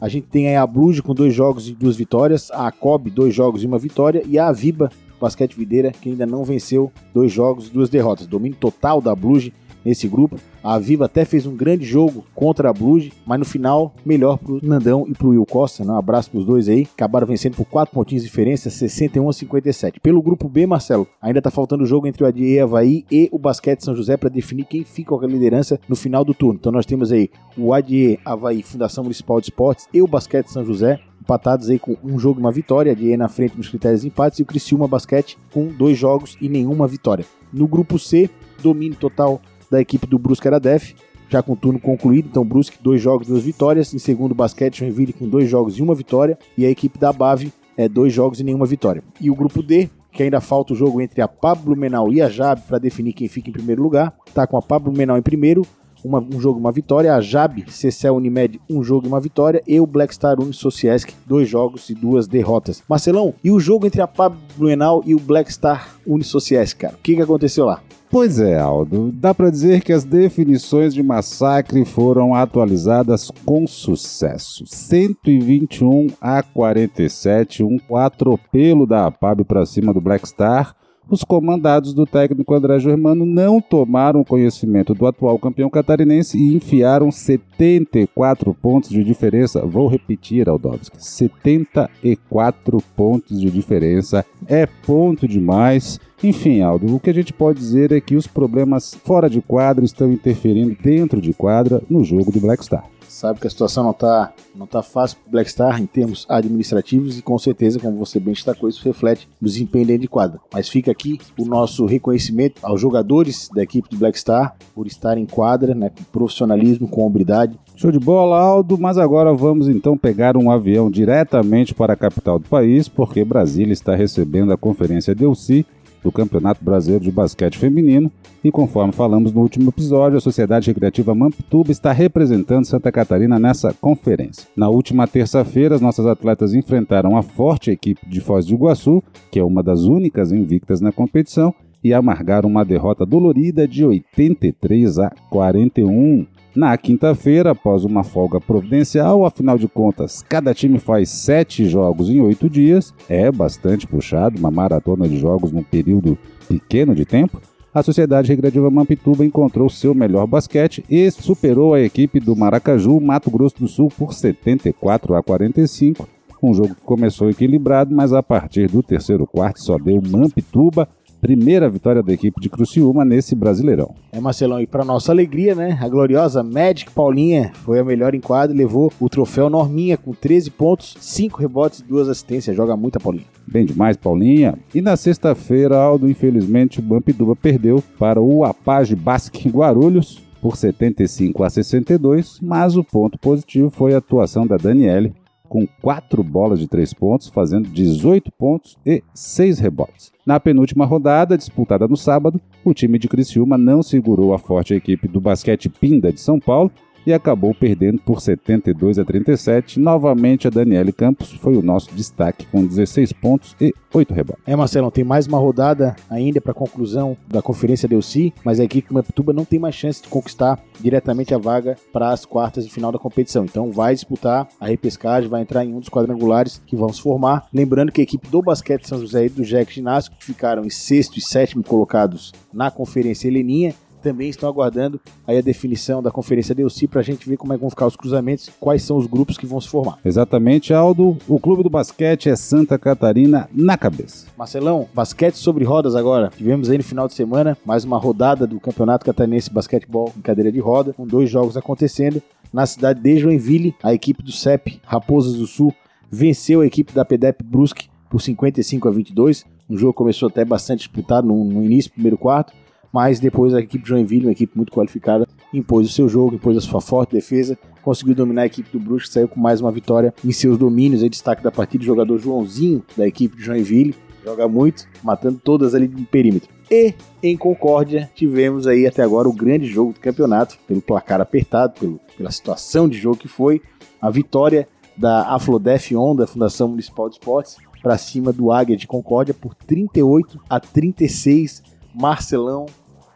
a 0.00 0.08
gente 0.08 0.26
tem 0.26 0.56
a 0.56 0.66
Bluge 0.66 1.00
com 1.00 1.14
dois 1.14 1.32
jogos 1.32 1.68
e 1.68 1.74
duas 1.76 1.94
vitórias, 1.94 2.50
a 2.50 2.72
Cobb 2.72 3.08
dois 3.08 3.32
jogos 3.32 3.62
e 3.62 3.66
uma 3.68 3.78
vitória 3.78 4.20
e 4.26 4.36
a 4.36 4.50
Viba 4.50 4.90
Basquete 5.20 5.56
Videira, 5.56 5.92
que 5.92 6.08
ainda 6.08 6.26
não 6.26 6.42
venceu 6.42 6.90
dois 7.14 7.30
jogos 7.30 7.68
e 7.68 7.70
duas 7.70 7.88
derrotas. 7.88 8.26
Domínio 8.26 8.58
total 8.58 9.00
da 9.00 9.14
Blues 9.14 9.48
nesse 9.86 10.08
grupo. 10.08 10.36
A 10.62 10.78
Viva 10.80 11.04
até 11.04 11.24
fez 11.24 11.46
um 11.46 11.54
grande 11.54 11.84
jogo 11.84 12.24
contra 12.34 12.68
a 12.68 12.72
Blues, 12.72 13.08
mas 13.24 13.38
no 13.38 13.44
final, 13.44 13.94
melhor 14.04 14.36
pro 14.36 14.58
Nandão 14.60 15.06
e 15.08 15.12
pro 15.12 15.28
Will 15.28 15.46
Costa. 15.46 15.84
Né? 15.84 15.92
Um 15.92 15.96
abraço 15.96 16.30
pros 16.30 16.44
dois 16.44 16.68
aí. 16.68 16.88
Acabaram 16.92 17.26
vencendo 17.26 17.54
por 17.54 17.64
4 17.66 17.94
pontinhos 17.94 18.24
de 18.24 18.28
diferença, 18.28 18.68
61 18.68 19.28
a 19.28 19.32
57. 19.32 20.00
Pelo 20.00 20.20
grupo 20.20 20.48
B, 20.48 20.66
Marcelo, 20.66 21.06
ainda 21.22 21.40
tá 21.40 21.50
faltando 21.50 21.84
o 21.84 21.86
jogo 21.86 22.08
entre 22.08 22.24
o 22.24 22.26
ADE 22.26 22.58
Havaí 22.58 23.04
e 23.10 23.28
o 23.30 23.38
Basquete 23.38 23.84
São 23.84 23.94
José 23.94 24.16
para 24.16 24.28
definir 24.28 24.64
quem 24.64 24.82
fica 24.82 25.16
com 25.16 25.24
a 25.24 25.28
liderança 25.28 25.78
no 25.88 25.94
final 25.94 26.24
do 26.24 26.34
turno. 26.34 26.58
Então 26.58 26.72
nós 26.72 26.84
temos 26.84 27.12
aí 27.12 27.30
o 27.56 27.72
ADE 27.72 28.18
Havaí, 28.24 28.62
Fundação 28.62 29.04
Municipal 29.04 29.40
de 29.40 29.46
Esportes 29.46 29.86
e 29.94 30.02
o 30.02 30.08
Basquete 30.08 30.48
São 30.48 30.64
José 30.64 31.00
empatados 31.20 31.68
aí 31.68 31.78
com 31.78 31.96
um 32.04 32.18
jogo 32.20 32.38
e 32.38 32.42
uma 32.42 32.52
vitória, 32.52 32.94
DE 32.94 33.16
na 33.16 33.28
frente 33.28 33.56
nos 33.56 33.68
critérios 33.68 34.02
de 34.02 34.06
empates 34.06 34.38
e 34.38 34.42
o 34.42 34.46
Criciúma 34.46 34.86
Basquete 34.86 35.36
com 35.52 35.66
dois 35.66 35.98
jogos 35.98 36.36
e 36.40 36.48
nenhuma 36.48 36.86
vitória. 36.86 37.26
No 37.52 37.66
grupo 37.66 37.98
C, 37.98 38.30
domínio 38.62 38.96
total 38.96 39.40
da 39.70 39.80
equipe 39.80 40.06
do 40.06 40.18
Brusque 40.18 40.46
Aradef, 40.48 40.94
já 41.28 41.42
com 41.42 41.52
o 41.52 41.56
turno 41.56 41.80
concluído, 41.80 42.28
então 42.30 42.44
Brusque 42.44 42.78
dois 42.80 43.00
jogos, 43.00 43.26
duas 43.26 43.42
vitórias, 43.42 43.92
em 43.92 43.98
segundo 43.98 44.34
Basquete 44.34 44.78
Joinville 44.78 45.12
com 45.12 45.28
dois 45.28 45.48
jogos 45.48 45.78
e 45.78 45.82
uma 45.82 45.94
vitória, 45.94 46.38
e 46.56 46.64
a 46.64 46.70
equipe 46.70 46.98
da 46.98 47.12
Bave 47.12 47.52
é 47.76 47.88
dois 47.88 48.12
jogos 48.12 48.40
e 48.40 48.44
nenhuma 48.44 48.66
vitória. 48.66 49.02
E 49.20 49.30
o 49.30 49.34
grupo 49.34 49.62
D, 49.62 49.90
que 50.12 50.22
ainda 50.22 50.40
falta 50.40 50.72
o 50.72 50.76
jogo 50.76 51.00
entre 51.00 51.20
a 51.20 51.28
Pablo 51.28 51.76
Menal 51.76 52.12
e 52.12 52.22
a 52.22 52.28
Jab 52.28 52.62
para 52.62 52.78
definir 52.78 53.12
quem 53.12 53.28
fica 53.28 53.50
em 53.50 53.52
primeiro 53.52 53.82
lugar. 53.82 54.14
Tá 54.32 54.46
com 54.46 54.56
a 54.56 54.62
Pablo 54.62 54.90
Menal 54.90 55.18
em 55.18 55.22
primeiro, 55.22 55.62
uma, 56.06 56.20
um 56.20 56.40
jogo 56.40 56.58
uma 56.58 56.72
vitória. 56.72 57.14
A 57.14 57.20
Jab, 57.20 57.64
Cecel 57.70 58.14
Unimed, 58.14 58.60
um 58.70 58.82
jogo 58.82 59.06
e 59.06 59.08
uma 59.08 59.20
vitória. 59.20 59.62
E 59.66 59.80
o 59.80 59.86
Black 59.86 60.14
Star 60.14 60.40
Unisociesc, 60.40 61.12
dois 61.26 61.48
jogos 61.48 61.90
e 61.90 61.94
duas 61.94 62.26
derrotas. 62.26 62.82
Marcelão, 62.88 63.34
e 63.42 63.50
o 63.50 63.58
jogo 63.58 63.86
entre 63.86 64.00
a 64.00 64.06
Pablo 64.06 64.38
Menal 64.58 65.02
e 65.04 65.14
o 65.14 65.20
Black 65.20 65.52
Star 65.52 65.96
Unisociesc, 66.06 66.78
cara? 66.78 66.94
O 66.94 67.02
que, 67.02 67.14
que 67.14 67.22
aconteceu 67.22 67.64
lá? 67.64 67.80
Pois 68.08 68.38
é, 68.38 68.58
Aldo. 68.58 69.10
Dá 69.12 69.34
para 69.34 69.50
dizer 69.50 69.82
que 69.82 69.92
as 69.92 70.04
definições 70.04 70.94
de 70.94 71.02
massacre 71.02 71.84
foram 71.84 72.34
atualizadas 72.34 73.30
com 73.44 73.66
sucesso. 73.66 74.64
121 74.66 76.06
a 76.20 76.42
47, 76.42 77.64
um 77.64 77.78
atropelo 77.96 78.86
da 78.86 79.06
APAB 79.06 79.44
para 79.44 79.66
cima 79.66 79.92
do 79.92 80.00
Black 80.00 80.26
Star. 80.28 80.74
Os 81.08 81.22
comandados 81.22 81.94
do 81.94 82.04
técnico 82.04 82.52
André 82.52 82.80
Germano 82.80 83.24
não 83.24 83.60
tomaram 83.60 84.24
conhecimento 84.24 84.92
do 84.92 85.06
atual 85.06 85.38
campeão 85.38 85.70
catarinense 85.70 86.36
e 86.36 86.52
enfiaram 86.52 87.12
74 87.12 88.52
pontos 88.54 88.90
de 88.90 89.04
diferença. 89.04 89.64
Vou 89.64 89.86
repetir, 89.86 90.48
Aldovski: 90.48 90.96
74 90.98 92.82
pontos 92.96 93.40
de 93.40 93.48
diferença. 93.50 94.26
É 94.48 94.66
ponto 94.66 95.28
demais. 95.28 96.00
Enfim, 96.24 96.60
Aldo, 96.60 96.96
o 96.96 96.98
que 96.98 97.10
a 97.10 97.14
gente 97.14 97.32
pode 97.32 97.60
dizer 97.60 97.92
é 97.92 98.00
que 98.00 98.16
os 98.16 98.26
problemas 98.26 98.94
fora 99.04 99.30
de 99.30 99.40
quadra 99.40 99.84
estão 99.84 100.10
interferindo 100.10 100.76
dentro 100.82 101.20
de 101.20 101.32
quadra 101.32 101.80
no 101.88 102.02
jogo 102.02 102.32
do 102.32 102.40
Black 102.40 102.64
Star 102.64 102.95
sabe 103.16 103.40
que 103.40 103.46
a 103.46 103.50
situação 103.50 103.82
não 103.82 103.90
está 103.90 104.32
não 104.54 104.66
tá 104.66 104.82
fácil 104.82 105.18
para 105.18 105.32
Black 105.32 105.50
Star 105.50 105.80
em 105.80 105.86
termos 105.86 106.26
administrativos 106.28 107.18
e 107.18 107.22
com 107.22 107.38
certeza, 107.38 107.78
como 107.80 107.96
você 107.96 108.20
bem 108.20 108.34
destacou, 108.34 108.68
isso 108.68 108.84
reflete 108.84 109.28
no 109.40 109.48
desempenho 109.48 109.86
dentro 109.86 110.02
de 110.02 110.08
quadra. 110.08 110.40
Mas 110.52 110.68
fica 110.68 110.90
aqui 110.90 111.18
o 111.38 111.44
nosso 111.44 111.86
reconhecimento 111.86 112.60
aos 112.62 112.80
jogadores 112.80 113.48
da 113.54 113.62
equipe 113.62 113.88
do 113.88 113.96
Black 113.96 114.18
Star 114.18 114.54
por 114.74 114.86
estar 114.86 115.18
em 115.18 115.26
quadra, 115.26 115.74
né, 115.74 115.90
com 115.90 116.04
profissionalismo, 116.04 116.88
com 116.88 117.06
hombridade. 117.06 117.58
Show 117.74 117.90
de 117.90 117.98
bola, 117.98 118.38
Aldo, 118.38 118.78
mas 118.78 118.98
agora 118.98 119.32
vamos 119.34 119.68
então 119.68 119.96
pegar 119.96 120.36
um 120.36 120.50
avião 120.50 120.90
diretamente 120.90 121.74
para 121.74 121.92
a 121.92 121.96
capital 121.96 122.38
do 122.38 122.48
país, 122.48 122.88
porque 122.88 123.24
Brasília 123.24 123.72
está 123.72 123.94
recebendo 123.94 124.52
a 124.52 124.56
conferência 124.56 125.14
Delci 125.14 125.66
do 126.02 126.12
Campeonato 126.12 126.64
Brasileiro 126.64 127.04
de 127.04 127.10
Basquete 127.10 127.58
Feminino 127.58 128.10
e 128.44 128.50
conforme 128.52 128.92
falamos 128.92 129.32
no 129.32 129.40
último 129.40 129.70
episódio, 129.70 130.18
a 130.18 130.20
Sociedade 130.20 130.68
Recreativa 130.70 131.14
Mamptuba 131.14 131.72
está 131.72 131.90
representando 131.90 132.64
Santa 132.64 132.92
Catarina 132.92 133.40
nessa 133.40 133.72
conferência. 133.72 134.46
Na 134.56 134.68
última 134.68 135.06
terça-feira, 135.08 135.74
as 135.74 135.80
nossas 135.80 136.06
atletas 136.06 136.54
enfrentaram 136.54 137.16
a 137.16 137.22
forte 137.22 137.72
equipe 137.72 138.08
de 138.08 138.20
Foz 138.20 138.46
do 138.46 138.54
Iguaçu, 138.54 139.02
que 139.32 139.40
é 139.40 139.44
uma 139.44 139.62
das 139.64 139.82
únicas 139.82 140.30
invictas 140.30 140.80
na 140.80 140.92
competição, 140.92 141.52
e 141.82 141.92
amargaram 141.92 142.48
uma 142.48 142.64
derrota 142.64 143.04
dolorida 143.04 143.66
de 143.66 143.84
83 143.84 144.98
a 144.98 145.10
41. 145.30 146.26
Na 146.56 146.74
quinta-feira, 146.78 147.50
após 147.50 147.84
uma 147.84 148.02
folga 148.02 148.40
providencial, 148.40 149.26
afinal 149.26 149.58
de 149.58 149.68
contas, 149.68 150.24
cada 150.26 150.54
time 150.54 150.78
faz 150.78 151.10
sete 151.10 151.68
jogos 151.68 152.08
em 152.08 152.22
oito 152.22 152.48
dias, 152.48 152.94
é 153.10 153.30
bastante 153.30 153.86
puxado, 153.86 154.38
uma 154.38 154.50
maratona 154.50 155.06
de 155.06 155.18
jogos 155.18 155.52
num 155.52 155.62
período 155.62 156.16
pequeno 156.48 156.94
de 156.94 157.04
tempo. 157.04 157.42
A 157.74 157.82
Sociedade 157.82 158.30
Recreativa 158.30 158.70
Mampituba 158.70 159.22
encontrou 159.22 159.68
seu 159.68 159.94
melhor 159.94 160.26
basquete 160.26 160.82
e 160.88 161.10
superou 161.10 161.74
a 161.74 161.82
equipe 161.82 162.18
do 162.18 162.34
Maracaju, 162.34 162.98
Mato 163.02 163.30
Grosso 163.30 163.56
do 163.58 163.68
Sul, 163.68 163.90
por 163.90 164.14
74 164.14 165.14
a 165.14 165.22
45. 165.22 166.08
Um 166.42 166.54
jogo 166.54 166.74
que 166.74 166.80
começou 166.80 167.28
equilibrado, 167.28 167.94
mas 167.94 168.14
a 168.14 168.22
partir 168.22 168.70
do 168.70 168.82
terceiro 168.82 169.26
quarto 169.26 169.60
só 169.60 169.76
deu 169.76 170.00
Mampituba 170.00 170.88
Primeira 171.26 171.68
vitória 171.68 172.04
da 172.04 172.12
equipe 172.12 172.40
de 172.40 172.48
Cruciúma 172.48 173.04
nesse 173.04 173.34
Brasileirão. 173.34 173.96
É, 174.12 174.20
Marcelão, 174.20 174.60
e 174.60 174.66
para 174.66 174.84
nossa 174.84 175.10
alegria, 175.10 175.56
né? 175.56 175.76
A 175.82 175.88
gloriosa 175.88 176.40
Magic 176.40 176.92
Paulinha 176.92 177.50
foi 177.64 177.80
a 177.80 177.84
melhor 177.84 178.14
em 178.14 178.20
e 178.20 178.52
levou 178.52 178.92
o 179.00 179.08
troféu 179.08 179.50
Norminha 179.50 179.96
com 179.96 180.12
13 180.12 180.52
pontos, 180.52 180.96
5 181.00 181.40
rebotes 181.40 181.80
e 181.80 181.84
2 181.84 182.08
assistências. 182.08 182.56
Joga 182.56 182.76
muito 182.76 182.98
a 182.98 183.00
Paulinha. 183.00 183.24
Bem 183.44 183.66
demais, 183.66 183.96
Paulinha. 183.96 184.56
E 184.72 184.80
na 184.80 184.96
sexta-feira, 184.96 185.76
Aldo, 185.76 186.08
infelizmente, 186.08 186.78
o 186.78 186.82
Bampiduba 186.82 187.34
perdeu 187.34 187.82
para 187.98 188.20
o 188.20 188.44
Apage 188.44 188.94
Basque 188.94 189.48
Guarulhos 189.48 190.22
por 190.40 190.56
75 190.56 191.42
a 191.42 191.50
62, 191.50 192.38
mas 192.40 192.76
o 192.76 192.84
ponto 192.84 193.18
positivo 193.18 193.68
foi 193.68 193.94
a 193.94 193.98
atuação 193.98 194.46
da 194.46 194.56
Daniele, 194.56 195.12
com 195.46 195.66
4 195.80 196.22
bolas 196.22 196.58
de 196.58 196.68
3 196.68 196.92
pontos, 196.94 197.28
fazendo 197.28 197.68
18 197.68 198.30
pontos 198.32 198.76
e 198.84 199.02
6 199.14 199.58
rebotes. 199.58 200.12
Na 200.26 200.40
penúltima 200.40 200.84
rodada, 200.84 201.38
disputada 201.38 201.86
no 201.86 201.96
sábado, 201.96 202.40
o 202.64 202.74
time 202.74 202.98
de 202.98 203.08
Criciúma 203.08 203.56
não 203.56 203.82
segurou 203.82 204.34
a 204.34 204.38
forte 204.38 204.74
equipe 204.74 205.06
do 205.06 205.20
basquete 205.20 205.68
Pinda 205.68 206.12
de 206.12 206.20
São 206.20 206.40
Paulo 206.40 206.70
e 207.06 207.12
acabou 207.12 207.54
perdendo 207.54 208.00
por 208.00 208.20
72 208.20 208.98
a 208.98 209.04
37. 209.04 209.78
Novamente, 209.78 210.48
a 210.48 210.50
Daniele 210.50 210.92
Campos 210.92 211.32
foi 211.34 211.56
o 211.56 211.62
nosso 211.62 211.94
destaque 211.94 212.46
com 212.46 212.66
16 212.66 213.12
pontos 213.12 213.54
e 213.60 213.72
8 213.94 214.12
rebotes. 214.12 214.42
É, 214.46 214.56
Marcelo, 214.56 214.90
tem 214.90 215.04
mais 215.04 215.26
uma 215.26 215.38
rodada 215.38 215.94
ainda 216.10 216.40
para 216.40 216.52
a 216.52 216.54
conclusão 216.54 217.16
da 217.28 217.40
Conferência 217.40 217.88
Delci, 217.88 218.34
mas 218.44 218.58
a 218.58 218.64
equipe 218.64 218.92
Mampituba 218.92 219.32
não 219.32 219.44
tem 219.44 219.58
mais 219.58 219.74
chance 219.74 220.02
de 220.02 220.08
conquistar 220.08 220.58
diretamente 220.80 221.32
a 221.32 221.38
vaga 221.38 221.76
para 221.92 222.10
as 222.10 222.24
quartas 222.24 222.64
de 222.64 222.72
final 222.72 222.90
da 222.90 222.98
competição. 222.98 223.44
Então 223.44 223.70
vai 223.70 223.94
disputar 223.94 224.48
a 224.60 224.66
repescagem, 224.66 225.30
vai 225.30 225.42
entrar 225.42 225.64
em 225.64 225.72
um 225.72 225.80
dos 225.80 225.88
quadrangulares 225.88 226.60
que 226.66 226.76
vão 226.76 226.92
se 226.92 227.00
formar. 227.00 227.46
Lembrando 227.52 227.92
que 227.92 228.00
a 228.00 228.04
equipe 228.04 228.28
do 228.28 228.42
Basquete 228.42 228.86
São 228.86 228.98
José 228.98 229.26
e 229.26 229.28
do 229.28 229.44
Jack 229.44 229.72
Ginásio 229.72 230.12
ficaram 230.18 230.64
em 230.64 230.70
sexto 230.70 231.18
e 231.18 231.20
sétimo 231.20 231.62
colocados 231.62 232.32
na 232.52 232.70
Conferência 232.70 233.28
Heleninha 233.28 233.74
também 234.02 234.28
estão 234.28 234.48
aguardando 234.48 235.00
aí 235.26 235.38
a 235.38 235.40
definição 235.40 236.02
da 236.02 236.10
Conferência 236.10 236.54
Delci 236.54 236.86
para 236.86 237.00
a 237.00 237.04
gente 237.04 237.28
ver 237.28 237.36
como 237.36 237.52
é 237.52 237.56
que 237.56 237.60
vão 237.60 237.70
ficar 237.70 237.86
os 237.86 237.96
cruzamentos, 237.96 238.50
quais 238.60 238.82
são 238.82 238.96
os 238.96 239.06
grupos 239.06 239.36
que 239.36 239.46
vão 239.46 239.60
se 239.60 239.68
formar. 239.68 239.98
Exatamente, 240.04 240.72
Aldo. 240.72 241.16
O 241.28 241.38
clube 241.38 241.62
do 241.62 241.70
basquete 241.70 242.28
é 242.28 242.36
Santa 242.36 242.78
Catarina 242.78 243.48
na 243.52 243.76
cabeça. 243.76 244.26
Marcelão, 244.36 244.88
basquete 244.94 245.36
sobre 245.36 245.64
rodas 245.64 245.94
agora. 245.94 246.30
Tivemos 246.36 246.70
aí 246.70 246.78
no 246.78 246.84
final 246.84 247.08
de 247.08 247.14
semana 247.14 247.56
mais 247.64 247.84
uma 247.84 247.98
rodada 247.98 248.46
do 248.46 248.60
Campeonato 248.60 249.04
Catarinense 249.04 249.50
Basquetebol 249.50 250.12
em 250.16 250.20
cadeira 250.20 250.52
de 250.52 250.60
roda, 250.60 250.92
com 250.92 251.06
dois 251.06 251.28
jogos 251.30 251.56
acontecendo. 251.56 252.22
Na 252.52 252.64
cidade 252.64 253.00
de 253.00 253.18
Joinville, 253.18 253.74
a 253.82 253.92
equipe 253.92 254.22
do 254.22 254.32
CEP 254.32 254.80
Raposas 254.84 255.34
do 255.34 255.46
Sul 255.46 255.74
venceu 256.10 256.60
a 256.60 256.66
equipe 256.66 256.92
da 256.92 257.04
PEDEP 257.04 257.42
Brusque 257.42 257.88
por 258.08 258.20
55 258.20 258.88
a 258.88 258.90
22. 258.90 259.44
Um 259.68 259.76
jogo 259.76 259.92
começou 259.92 260.28
até 260.28 260.44
bastante 260.44 260.78
disputado 260.78 261.26
no, 261.26 261.44
no 261.44 261.64
início, 261.64 261.90
primeiro 261.90 262.16
quarto, 262.16 262.52
mas 262.92 263.20
depois 263.20 263.54
a 263.54 263.60
equipe 263.60 263.82
de 263.84 263.88
Joinville, 263.88 264.26
uma 264.26 264.32
equipe 264.32 264.56
muito 264.56 264.72
qualificada, 264.72 265.28
impôs 265.52 265.88
o 265.88 265.92
seu 265.92 266.08
jogo, 266.08 266.34
impôs 266.34 266.56
a 266.56 266.60
sua 266.60 266.80
forte 266.80 267.12
defesa, 267.12 267.58
conseguiu 267.82 268.14
dominar 268.14 268.42
a 268.42 268.46
equipe 268.46 268.70
do 268.72 268.80
Brusque, 268.80 269.12
saiu 269.12 269.28
com 269.28 269.40
mais 269.40 269.60
uma 269.60 269.70
vitória 269.70 270.12
em 270.24 270.32
seus 270.32 270.58
domínios. 270.58 271.02
Aí 271.02 271.08
destaque 271.08 271.42
da 271.42 271.50
partida 271.50 271.82
o 271.82 271.86
jogador 271.86 272.18
Joãozinho, 272.18 272.82
da 272.96 273.06
equipe 273.06 273.36
de 273.36 273.44
Joinville, 273.44 273.94
joga 274.24 274.48
muito, 274.48 274.88
matando 275.02 275.40
todas 275.42 275.74
ali 275.74 275.86
no 275.86 276.04
perímetro. 276.04 276.48
E 276.70 276.94
em 277.22 277.36
Concórdia 277.36 278.10
tivemos 278.14 278.66
aí 278.66 278.86
até 278.86 279.02
agora 279.02 279.28
o 279.28 279.32
grande 279.32 279.66
jogo 279.66 279.92
do 279.92 280.00
campeonato, 280.00 280.58
pelo 280.66 280.82
placar 280.82 281.20
apertado, 281.20 281.78
pelo, 281.78 282.00
pela 282.16 282.30
situação 282.30 282.88
de 282.88 282.98
jogo 282.98 283.16
que 283.16 283.28
foi, 283.28 283.62
a 284.00 284.10
vitória 284.10 284.68
da 284.96 285.32
Aflodef 285.34 285.94
Onda, 285.94 286.26
Fundação 286.26 286.68
Municipal 286.68 287.08
de 287.08 287.16
Esportes, 287.16 287.56
para 287.82 287.96
cima 287.96 288.32
do 288.32 288.50
Águia 288.50 288.76
de 288.76 288.86
Concórdia 288.86 289.32
por 289.32 289.54
38 289.54 290.40
a 290.50 290.58
36. 290.58 291.62
Marcelão 292.00 292.66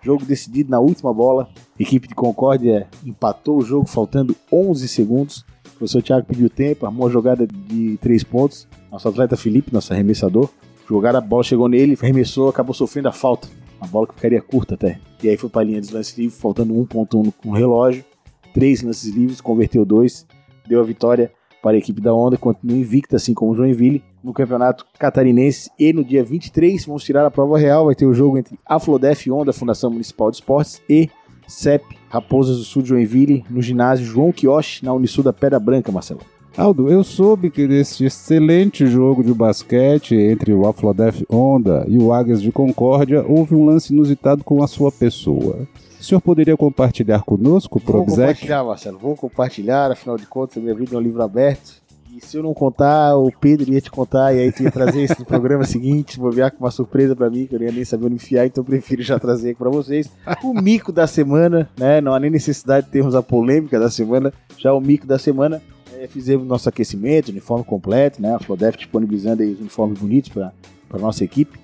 Jogo 0.02 0.24
decidido 0.24 0.70
na 0.70 0.80
última 0.80 1.12
bola. 1.12 1.48
Equipe 1.78 2.08
de 2.08 2.14
Concórdia 2.14 2.88
empatou 3.04 3.58
o 3.58 3.62
jogo 3.62 3.86
faltando 3.86 4.34
11 4.50 4.88
segundos. 4.88 5.44
O 5.66 5.70
professor 5.80 6.02
Thiago 6.02 6.26
pediu 6.26 6.48
tempo, 6.48 6.86
armou 6.86 7.06
a 7.06 7.10
jogada 7.10 7.46
de 7.46 7.98
3 7.98 8.24
pontos. 8.24 8.66
Nosso 8.90 9.08
atleta 9.08 9.36
Felipe, 9.36 9.72
nosso 9.72 9.92
arremessador, 9.92 10.48
jogaram 10.88 11.18
a 11.18 11.22
bola, 11.22 11.42
chegou 11.42 11.68
nele, 11.68 11.98
arremessou, 12.00 12.48
acabou 12.48 12.74
sofrendo 12.74 13.08
a 13.08 13.12
falta. 13.12 13.48
A 13.80 13.86
bola 13.86 14.06
que 14.06 14.14
ficaria 14.14 14.42
curta 14.42 14.74
até. 14.74 14.98
E 15.22 15.28
aí 15.28 15.36
foi 15.36 15.48
para 15.48 15.62
a 15.62 15.64
linha 15.64 15.80
dos 15.80 15.90
lances 15.90 16.16
livres, 16.16 16.38
faltando 16.38 16.74
1.1 16.74 17.32
no 17.44 17.52
relógio. 17.52 18.04
Três 18.52 18.82
lances 18.82 19.14
livres, 19.14 19.40
converteu 19.40 19.84
dois. 19.84 20.26
Deu 20.66 20.80
a 20.80 20.84
vitória 20.84 21.32
para 21.62 21.76
a 21.76 21.78
equipe 21.78 22.00
da 22.00 22.14
Onda, 22.14 22.36
continua 22.36 22.76
invicta, 22.76 23.16
assim 23.16 23.34
como 23.34 23.52
o 23.52 23.54
Joinville, 23.54 24.02
no 24.22 24.32
campeonato 24.32 24.86
catarinense. 24.98 25.70
E 25.78 25.92
no 25.92 26.04
dia 26.04 26.24
23 26.24 26.84
vamos 26.86 27.04
tirar 27.04 27.26
a 27.26 27.30
prova 27.30 27.58
real. 27.58 27.86
Vai 27.86 27.94
ter 27.94 28.06
o 28.06 28.14
jogo 28.14 28.38
entre 28.38 28.58
a 28.66 28.78
Flodef 28.78 29.30
Onda, 29.30 29.52
Fundação 29.52 29.90
Municipal 29.90 30.30
de 30.30 30.36
Esportes, 30.36 30.82
e 30.88 31.08
CEP 31.46 31.84
Raposas 32.08 32.58
do 32.58 32.64
Sul 32.64 32.82
de 32.82 32.88
Joinville, 32.88 33.44
no 33.50 33.60
ginásio 33.60 34.04
João 34.04 34.32
Quioche, 34.32 34.84
na 34.84 34.92
Unisul 34.92 35.24
da 35.24 35.32
Pedra 35.32 35.60
Branca, 35.60 35.92
Marcelo. 35.92 36.20
Aldo, 36.56 36.88
eu 36.88 37.04
soube 37.04 37.48
que 37.48 37.66
nesse 37.66 38.04
excelente 38.04 38.86
jogo 38.86 39.22
de 39.22 39.32
basquete 39.32 40.14
entre 40.16 40.52
o 40.52 40.66
Aflodef 40.66 41.24
Onda 41.30 41.84
e 41.88 41.96
o 41.96 42.12
Águias 42.12 42.42
de 42.42 42.50
Concórdia 42.50 43.24
houve 43.26 43.54
um 43.54 43.64
lance 43.64 43.92
inusitado 43.92 44.42
com 44.42 44.62
a 44.62 44.66
sua 44.66 44.90
pessoa. 44.90 45.68
O 46.00 46.02
senhor 46.02 46.20
poderia 46.22 46.56
compartilhar 46.56 47.22
conosco, 47.22 47.78
Vou 47.78 48.06
compartilhar, 48.06 48.64
Marcelo. 48.64 48.98
Vou 48.98 49.14
compartilhar, 49.14 49.92
afinal 49.92 50.16
de 50.16 50.26
contas, 50.26 50.56
a 50.56 50.60
minha 50.60 50.74
vida 50.74 50.94
é 50.94 50.98
um 50.98 51.00
livro 51.00 51.22
aberto. 51.22 51.74
E 52.16 52.24
se 52.24 52.38
eu 52.38 52.42
não 52.42 52.54
contar, 52.54 53.16
o 53.16 53.30
Pedro 53.30 53.70
ia 53.70 53.80
te 53.82 53.90
contar, 53.90 54.34
e 54.34 54.40
aí 54.40 54.50
tu 54.50 54.62
ia 54.62 54.70
trazer 54.70 55.04
isso 55.04 55.16
no 55.18 55.26
programa 55.26 55.62
seguinte, 55.68 56.18
vou 56.18 56.32
ver 56.32 56.50
com 56.52 56.64
uma 56.64 56.70
surpresa 56.70 57.14
pra 57.14 57.28
mim, 57.28 57.46
que 57.46 57.54
eu 57.54 57.58
não 57.58 57.66
ia 57.66 57.72
nem 57.72 57.84
saber 57.84 58.06
onde 58.06 58.14
enfiar, 58.14 58.46
então 58.46 58.62
eu 58.62 58.66
prefiro 58.66 59.02
já 59.02 59.18
trazer 59.18 59.50
aqui 59.50 59.58
pra 59.58 59.68
vocês. 59.68 60.10
O 60.42 60.54
mico 60.54 60.90
da 60.90 61.06
semana, 61.06 61.68
né? 61.78 62.00
Não 62.00 62.14
há 62.14 62.18
nem 62.18 62.30
necessidade 62.30 62.86
de 62.86 62.92
termos 62.92 63.14
a 63.14 63.22
polêmica 63.22 63.78
da 63.78 63.90
semana, 63.90 64.32
já 64.56 64.72
o 64.72 64.80
mico 64.80 65.06
da 65.06 65.18
semana. 65.18 65.62
É, 65.98 66.06
fizemos 66.06 66.46
nosso 66.46 66.66
aquecimento, 66.66 67.28
uniforme 67.28 67.62
completo, 67.62 68.22
né? 68.22 68.34
A 68.34 68.38
Flodef 68.38 68.78
disponibilizando 68.78 69.42
aí 69.42 69.52
os 69.52 69.60
uniformes 69.60 69.98
bonitos 69.98 70.30
pra 70.30 70.50
nossa 70.98 71.22
equipe. 71.22 71.60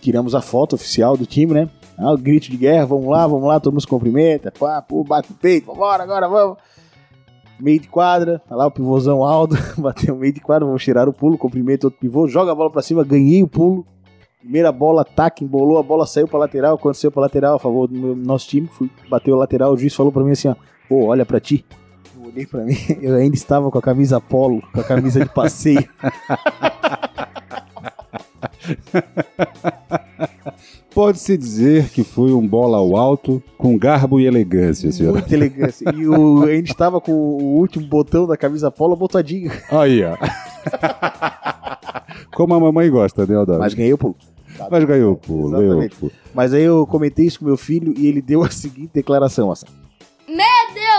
Tiramos 0.00 0.34
a 0.34 0.40
foto 0.40 0.74
oficial 0.74 1.16
do 1.16 1.24
time, 1.24 1.54
né? 1.54 1.70
Ah, 1.98 2.12
o 2.12 2.18
grito 2.18 2.50
de 2.50 2.56
guerra, 2.56 2.86
vamos 2.86 3.08
lá, 3.08 3.26
vamos 3.26 3.48
lá, 3.48 3.58
todo 3.58 3.72
mundo 3.72 3.80
se 3.80 3.86
cumprimenta, 3.86 4.52
pá, 4.52 4.80
pô, 4.80 5.02
bate 5.02 5.32
o 5.32 5.34
peito, 5.34 5.66
vambora, 5.66 6.02
agora 6.02 6.28
vamos 6.28 6.58
meio 7.60 7.80
de 7.80 7.88
quadra, 7.88 8.40
tá 8.48 8.54
lá 8.54 8.66
o 8.66 8.70
pivôzão 8.70 9.24
Aldo, 9.24 9.56
bateu 9.76 10.16
meio 10.16 10.32
de 10.32 10.40
quadra, 10.40 10.64
vamos 10.64 10.82
tirar 10.82 11.08
o 11.08 11.12
pulo, 11.12 11.36
cumprimento 11.36 11.84
outro 11.84 11.98
pivô, 11.98 12.28
joga 12.28 12.52
a 12.52 12.54
bola 12.54 12.70
pra 12.70 12.82
cima, 12.82 13.04
ganhei 13.04 13.42
o 13.42 13.48
pulo. 13.48 13.86
Primeira 14.38 14.70
bola, 14.70 15.02
ataque, 15.02 15.44
embolou, 15.44 15.78
a 15.78 15.82
bola 15.82 16.06
saiu 16.06 16.28
pra 16.28 16.38
lateral, 16.38 16.78
saiu 16.94 17.10
pra 17.10 17.22
lateral, 17.22 17.56
a 17.56 17.58
favor 17.58 17.88
do 17.88 18.14
nosso 18.14 18.48
time, 18.48 18.68
fui, 18.68 18.88
bateu 19.10 19.34
a 19.34 19.38
lateral, 19.38 19.72
o 19.72 19.76
juiz 19.76 19.94
falou 19.94 20.12
pra 20.12 20.22
mim 20.22 20.30
assim, 20.30 20.48
ó, 20.48 20.54
pô, 20.88 21.06
olha 21.06 21.26
pra 21.26 21.40
ti. 21.40 21.66
Eu 22.16 22.28
olhei 22.28 22.46
pra 22.46 22.64
mim, 22.64 22.76
eu 23.02 23.16
ainda 23.16 23.34
estava 23.34 23.68
com 23.68 23.78
a 23.78 23.82
camisa 23.82 24.20
polo, 24.20 24.62
com 24.72 24.80
a 24.80 24.84
camisa 24.84 25.18
de 25.18 25.28
passeio. 25.28 25.88
Pode-se 30.94 31.36
dizer 31.36 31.90
que 31.90 32.02
foi 32.02 32.32
um 32.32 32.46
bola 32.46 32.78
ao 32.78 32.96
alto 32.96 33.42
com 33.56 33.78
garbo 33.78 34.18
e 34.18 34.26
elegância, 34.26 34.90
senhor. 34.90 35.12
Muita 35.12 35.34
elegância. 35.34 35.92
E 35.94 36.08
o, 36.08 36.44
a 36.44 36.54
gente 36.54 36.70
estava 36.70 37.00
com 37.00 37.12
o 37.12 37.58
último 37.58 37.86
botão 37.86 38.26
da 38.26 38.36
camisa 38.36 38.70
polo 38.70 38.96
botadinho. 38.96 39.52
Aí, 39.70 40.02
ó. 40.02 40.16
Como 42.34 42.54
a 42.54 42.60
mamãe 42.60 42.90
gosta, 42.90 43.26
né, 43.26 43.36
Aldão? 43.36 43.58
Mas 43.58 43.74
ganhei 43.74 43.92
o 43.92 43.98
pulo. 43.98 44.16
Mas 44.70 44.84
ganhou 44.84 45.12
o 45.12 45.16
pulo, 45.16 45.50
ganhou 45.50 45.82
o 45.82 45.90
pulo. 45.90 46.12
Mas 46.34 46.52
aí 46.52 46.62
eu 46.62 46.86
comentei 46.86 47.26
isso 47.26 47.38
com 47.38 47.44
meu 47.44 47.56
filho 47.56 47.94
e 47.96 48.06
ele 48.06 48.20
deu 48.20 48.42
a 48.42 48.50
seguinte 48.50 48.90
declaração, 48.94 49.52
assim. 49.52 49.66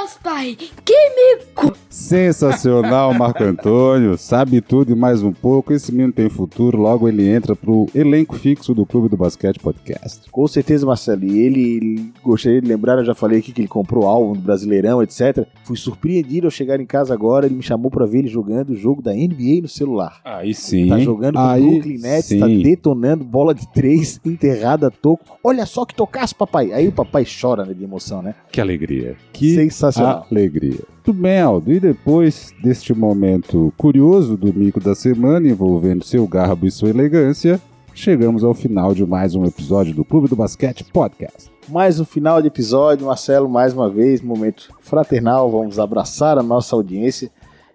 Deus, 0.10 0.18
pai, 0.24 0.58
que 0.84 0.96
mico! 1.16 1.74
Sensacional, 1.90 3.14
Marco 3.14 3.44
Antônio. 3.44 4.18
Sabe 4.18 4.62
tudo 4.62 4.92
e 4.92 4.96
mais 4.96 5.22
um 5.22 5.32
pouco. 5.32 5.74
Esse 5.74 5.92
menino 5.92 6.14
tem 6.14 6.30
futuro. 6.30 6.78
Logo 6.80 7.08
ele 7.08 7.28
entra 7.28 7.56
pro 7.56 7.88
elenco 7.94 8.36
fixo 8.36 8.74
do 8.74 8.86
Clube 8.86 9.10
do 9.10 9.18
Basquete 9.18 9.60
Podcast. 9.60 10.30
Com 10.32 10.48
certeza, 10.48 10.86
Marcelo. 10.86 11.26
E 11.26 11.40
ele, 11.40 12.12
gostaria 12.24 12.62
de 12.62 12.68
lembrar, 12.68 12.98
eu 12.98 13.06
já 13.06 13.14
falei 13.14 13.40
aqui 13.40 13.52
que 13.52 13.62
ele 13.62 13.68
comprou 13.68 14.08
álbum 14.08 14.34
do 14.34 14.40
Brasileirão, 14.40 15.04
etc. 15.04 15.46
Fui 15.64 15.76
surpreendido 15.78 16.48
ao 16.48 16.52
chegar 16.52 16.80
em 16.80 16.86
casa 16.86 17.14
agora. 17.14 17.46
Ele 17.46 17.56
me 17.56 17.64
chamou 17.64 17.92
pra 17.92 18.06
ver 18.06 18.20
ele 18.20 18.28
jogando 18.28 18.72
o 18.72 18.76
jogo 18.76 19.02
da 19.02 19.14
NBA 19.14 19.62
no 19.62 19.68
celular. 19.68 20.22
Aí 20.24 20.54
sim. 20.54 20.90
Tá 20.90 21.00
jogando 21.00 21.36
com 21.36 21.42
Aí 21.42 21.62
o 21.62 21.72
Brooklyn 21.72 22.00
Nets, 22.00 22.26
sim. 22.26 22.40
tá 22.40 22.48
detonando 22.48 23.24
bola 23.24 23.54
de 23.54 23.72
três, 23.74 24.20
enterrada 24.26 24.88
a 24.88 24.92
toco. 24.92 25.38
Olha 25.44 25.66
só 25.66 25.86
que 25.86 25.94
tocasse, 25.94 26.34
papai. 26.34 26.72
Aí 26.72 26.88
o 26.88 26.92
papai 26.92 27.26
chora 27.26 27.66
né, 27.66 27.74
de 27.74 27.84
emoção, 27.84 28.22
né? 28.22 28.34
Que 28.52 28.62
alegria. 28.62 29.16
Que 29.34 29.56
Sensacional. 29.56 29.99
Alegria. 30.04 30.80
Muito 31.06 31.14
bem, 31.14 31.40
Aldo. 31.40 31.72
E 31.74 31.80
depois 31.80 32.54
deste 32.62 32.94
momento 32.94 33.74
curioso 33.78 34.38
do 34.38 34.54
mico 34.54 34.80
da 34.80 34.94
semana 34.94 35.48
envolvendo 35.48 36.04
seu 36.04 36.28
garbo 36.28 36.68
e 36.68 36.72
sua 36.72 36.90
elegância, 36.90 37.60
chegamos 37.94 38.44
ao 38.44 38.54
final 38.54 38.94
de 38.94 39.06
mais 39.06 39.36
um 39.36 39.46
episódio 39.46 39.94
do 39.94 40.06
Clube 40.06 40.28
do 40.28 40.36
Basquete 40.36 40.84
Podcast. 40.84 41.52
Mais 41.68 42.00
um 42.00 42.06
final 42.06 42.42
de 42.42 42.48
episódio, 42.48 43.06
Marcelo, 43.06 43.50
mais 43.50 43.74
uma 43.74 43.90
vez, 43.90 44.22
momento 44.22 44.70
fraternal, 44.82 45.52
vamos 45.52 45.80
abraçar 45.80 46.38
a 46.38 46.44
nossa 46.44 46.76
audiência. 46.76 47.32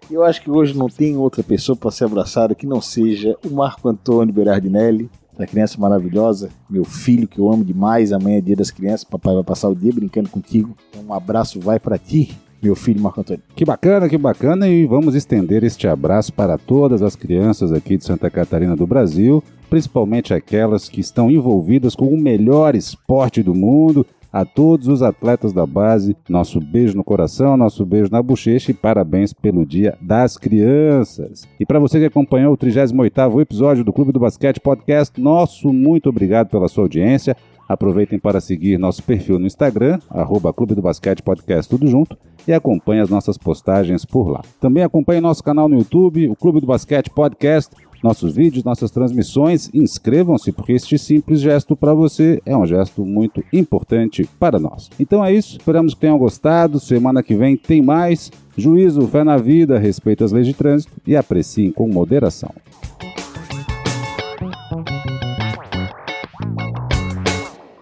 E 0.09 0.13
eu 0.13 0.23
acho 0.23 0.41
que 0.41 0.51
hoje 0.51 0.77
não 0.77 0.87
tem 0.87 1.17
outra 1.17 1.41
pessoa 1.41 1.75
para 1.75 1.91
ser 1.91 2.05
abraçada 2.05 2.53
que 2.53 2.67
não 2.67 2.81
seja 2.81 3.35
o 3.45 3.49
Marco 3.49 3.89
Antônio 3.89 4.33
Berardinelli, 4.33 5.09
da 5.37 5.45
criança 5.45 5.79
maravilhosa, 5.79 6.49
meu 6.69 6.83
filho 6.83 7.27
que 7.27 7.39
eu 7.39 7.51
amo 7.51 7.63
demais, 7.63 8.11
amanhã 8.11 8.37
é 8.37 8.41
dia 8.41 8.55
das 8.55 8.71
crianças, 8.71 9.03
papai 9.03 9.33
vai 9.33 9.43
passar 9.43 9.69
o 9.69 9.75
dia 9.75 9.91
brincando 9.93 10.29
contigo. 10.29 10.75
Então 10.89 11.03
um 11.07 11.13
abraço 11.13 11.59
vai 11.59 11.79
para 11.79 11.97
ti, 11.97 12.35
meu 12.61 12.75
filho 12.75 13.01
Marco 13.01 13.19
Antônio. 13.19 13.43
Que 13.55 13.65
bacana, 13.65 14.09
que 14.09 14.17
bacana, 14.17 14.67
e 14.67 14.85
vamos 14.85 15.13
estender 15.13 15.63
este 15.63 15.87
abraço 15.87 16.33
para 16.33 16.57
todas 16.57 17.01
as 17.01 17.15
crianças 17.15 17.71
aqui 17.71 17.97
de 17.97 18.05
Santa 18.05 18.29
Catarina 18.29 18.75
do 18.75 18.87
Brasil, 18.87 19.43
principalmente 19.69 20.33
aquelas 20.33 20.87
que 20.87 21.01
estão 21.01 21.29
envolvidas 21.29 21.95
com 21.95 22.07
o 22.07 22.17
melhor 22.17 22.75
esporte 22.75 23.43
do 23.43 23.53
mundo. 23.53 24.05
A 24.35 24.43
todos 24.43 24.89
os 24.89 25.01
atletas 25.01 25.53
da 25.53 25.65
base, 25.65 26.13
nosso 26.27 26.59
beijo 26.59 26.97
no 26.97 27.05
coração, 27.05 27.55
nosso 27.55 27.85
beijo 27.85 28.11
na 28.11 28.21
bochecha 28.21 28.69
e 28.69 28.73
parabéns 28.73 29.31
pelo 29.31 29.65
Dia 29.65 29.97
das 30.01 30.37
Crianças. 30.37 31.47
E 31.57 31.65
para 31.65 31.79
você 31.79 31.99
que 31.99 32.05
acompanhou 32.07 32.53
o 32.53 32.57
38º 32.57 33.39
episódio 33.39 33.85
do 33.85 33.93
Clube 33.93 34.11
do 34.11 34.19
Basquete 34.19 34.59
Podcast, 34.59 35.21
nosso 35.21 35.71
muito 35.71 36.09
obrigado 36.09 36.49
pela 36.49 36.67
sua 36.67 36.83
audiência. 36.83 37.37
Aproveitem 37.65 38.19
para 38.19 38.41
seguir 38.41 38.77
nosso 38.77 39.01
perfil 39.03 39.39
no 39.39 39.47
Instagram, 39.47 39.99
arroba 40.09 40.51
Clube 40.51 40.75
do 40.75 40.81
Basquete 40.81 41.23
Podcast, 41.23 41.69
tudo 41.69 41.87
junto, 41.87 42.17
e 42.45 42.51
acompanhe 42.51 42.99
as 42.99 43.09
nossas 43.09 43.37
postagens 43.37 44.03
por 44.03 44.29
lá. 44.29 44.41
Também 44.59 44.83
acompanhe 44.83 45.21
nosso 45.21 45.43
canal 45.43 45.69
no 45.69 45.77
YouTube, 45.77 46.27
o 46.27 46.35
Clube 46.35 46.59
do 46.59 46.67
Basquete 46.67 47.09
Podcast, 47.09 47.73
nossos 48.05 48.33
vídeos, 48.33 48.63
nossas 48.63 48.91
transmissões. 48.91 49.69
Inscrevam-se, 49.73 50.51
porque 50.51 50.73
este 50.73 50.97
simples 50.97 51.41
gesto 51.41 51.75
para 51.75 51.93
você 51.93 52.41
é 52.45 52.55
um 52.55 52.65
gesto 52.65 53.03
muito 53.03 53.43
importante 53.51 54.29
para 54.39 54.59
nós. 54.59 54.89
Então 54.99 55.25
é 55.25 55.33
isso, 55.33 55.57
esperamos 55.57 55.93
que 55.93 55.99
tenham 55.99 56.17
gostado. 56.17 56.79
Semana 56.79 57.23
que 57.23 57.35
vem 57.35 57.57
tem 57.57 57.81
mais. 57.81 58.31
Juízo, 58.57 59.05
fé 59.07 59.23
na 59.23 59.35
vida, 59.35 59.77
respeito 59.77 60.23
às 60.23 60.31
leis 60.31 60.47
de 60.47 60.53
trânsito 60.53 60.93
e 61.05 61.15
apreciem 61.15 61.71
com 61.71 61.89
moderação. 61.89 62.51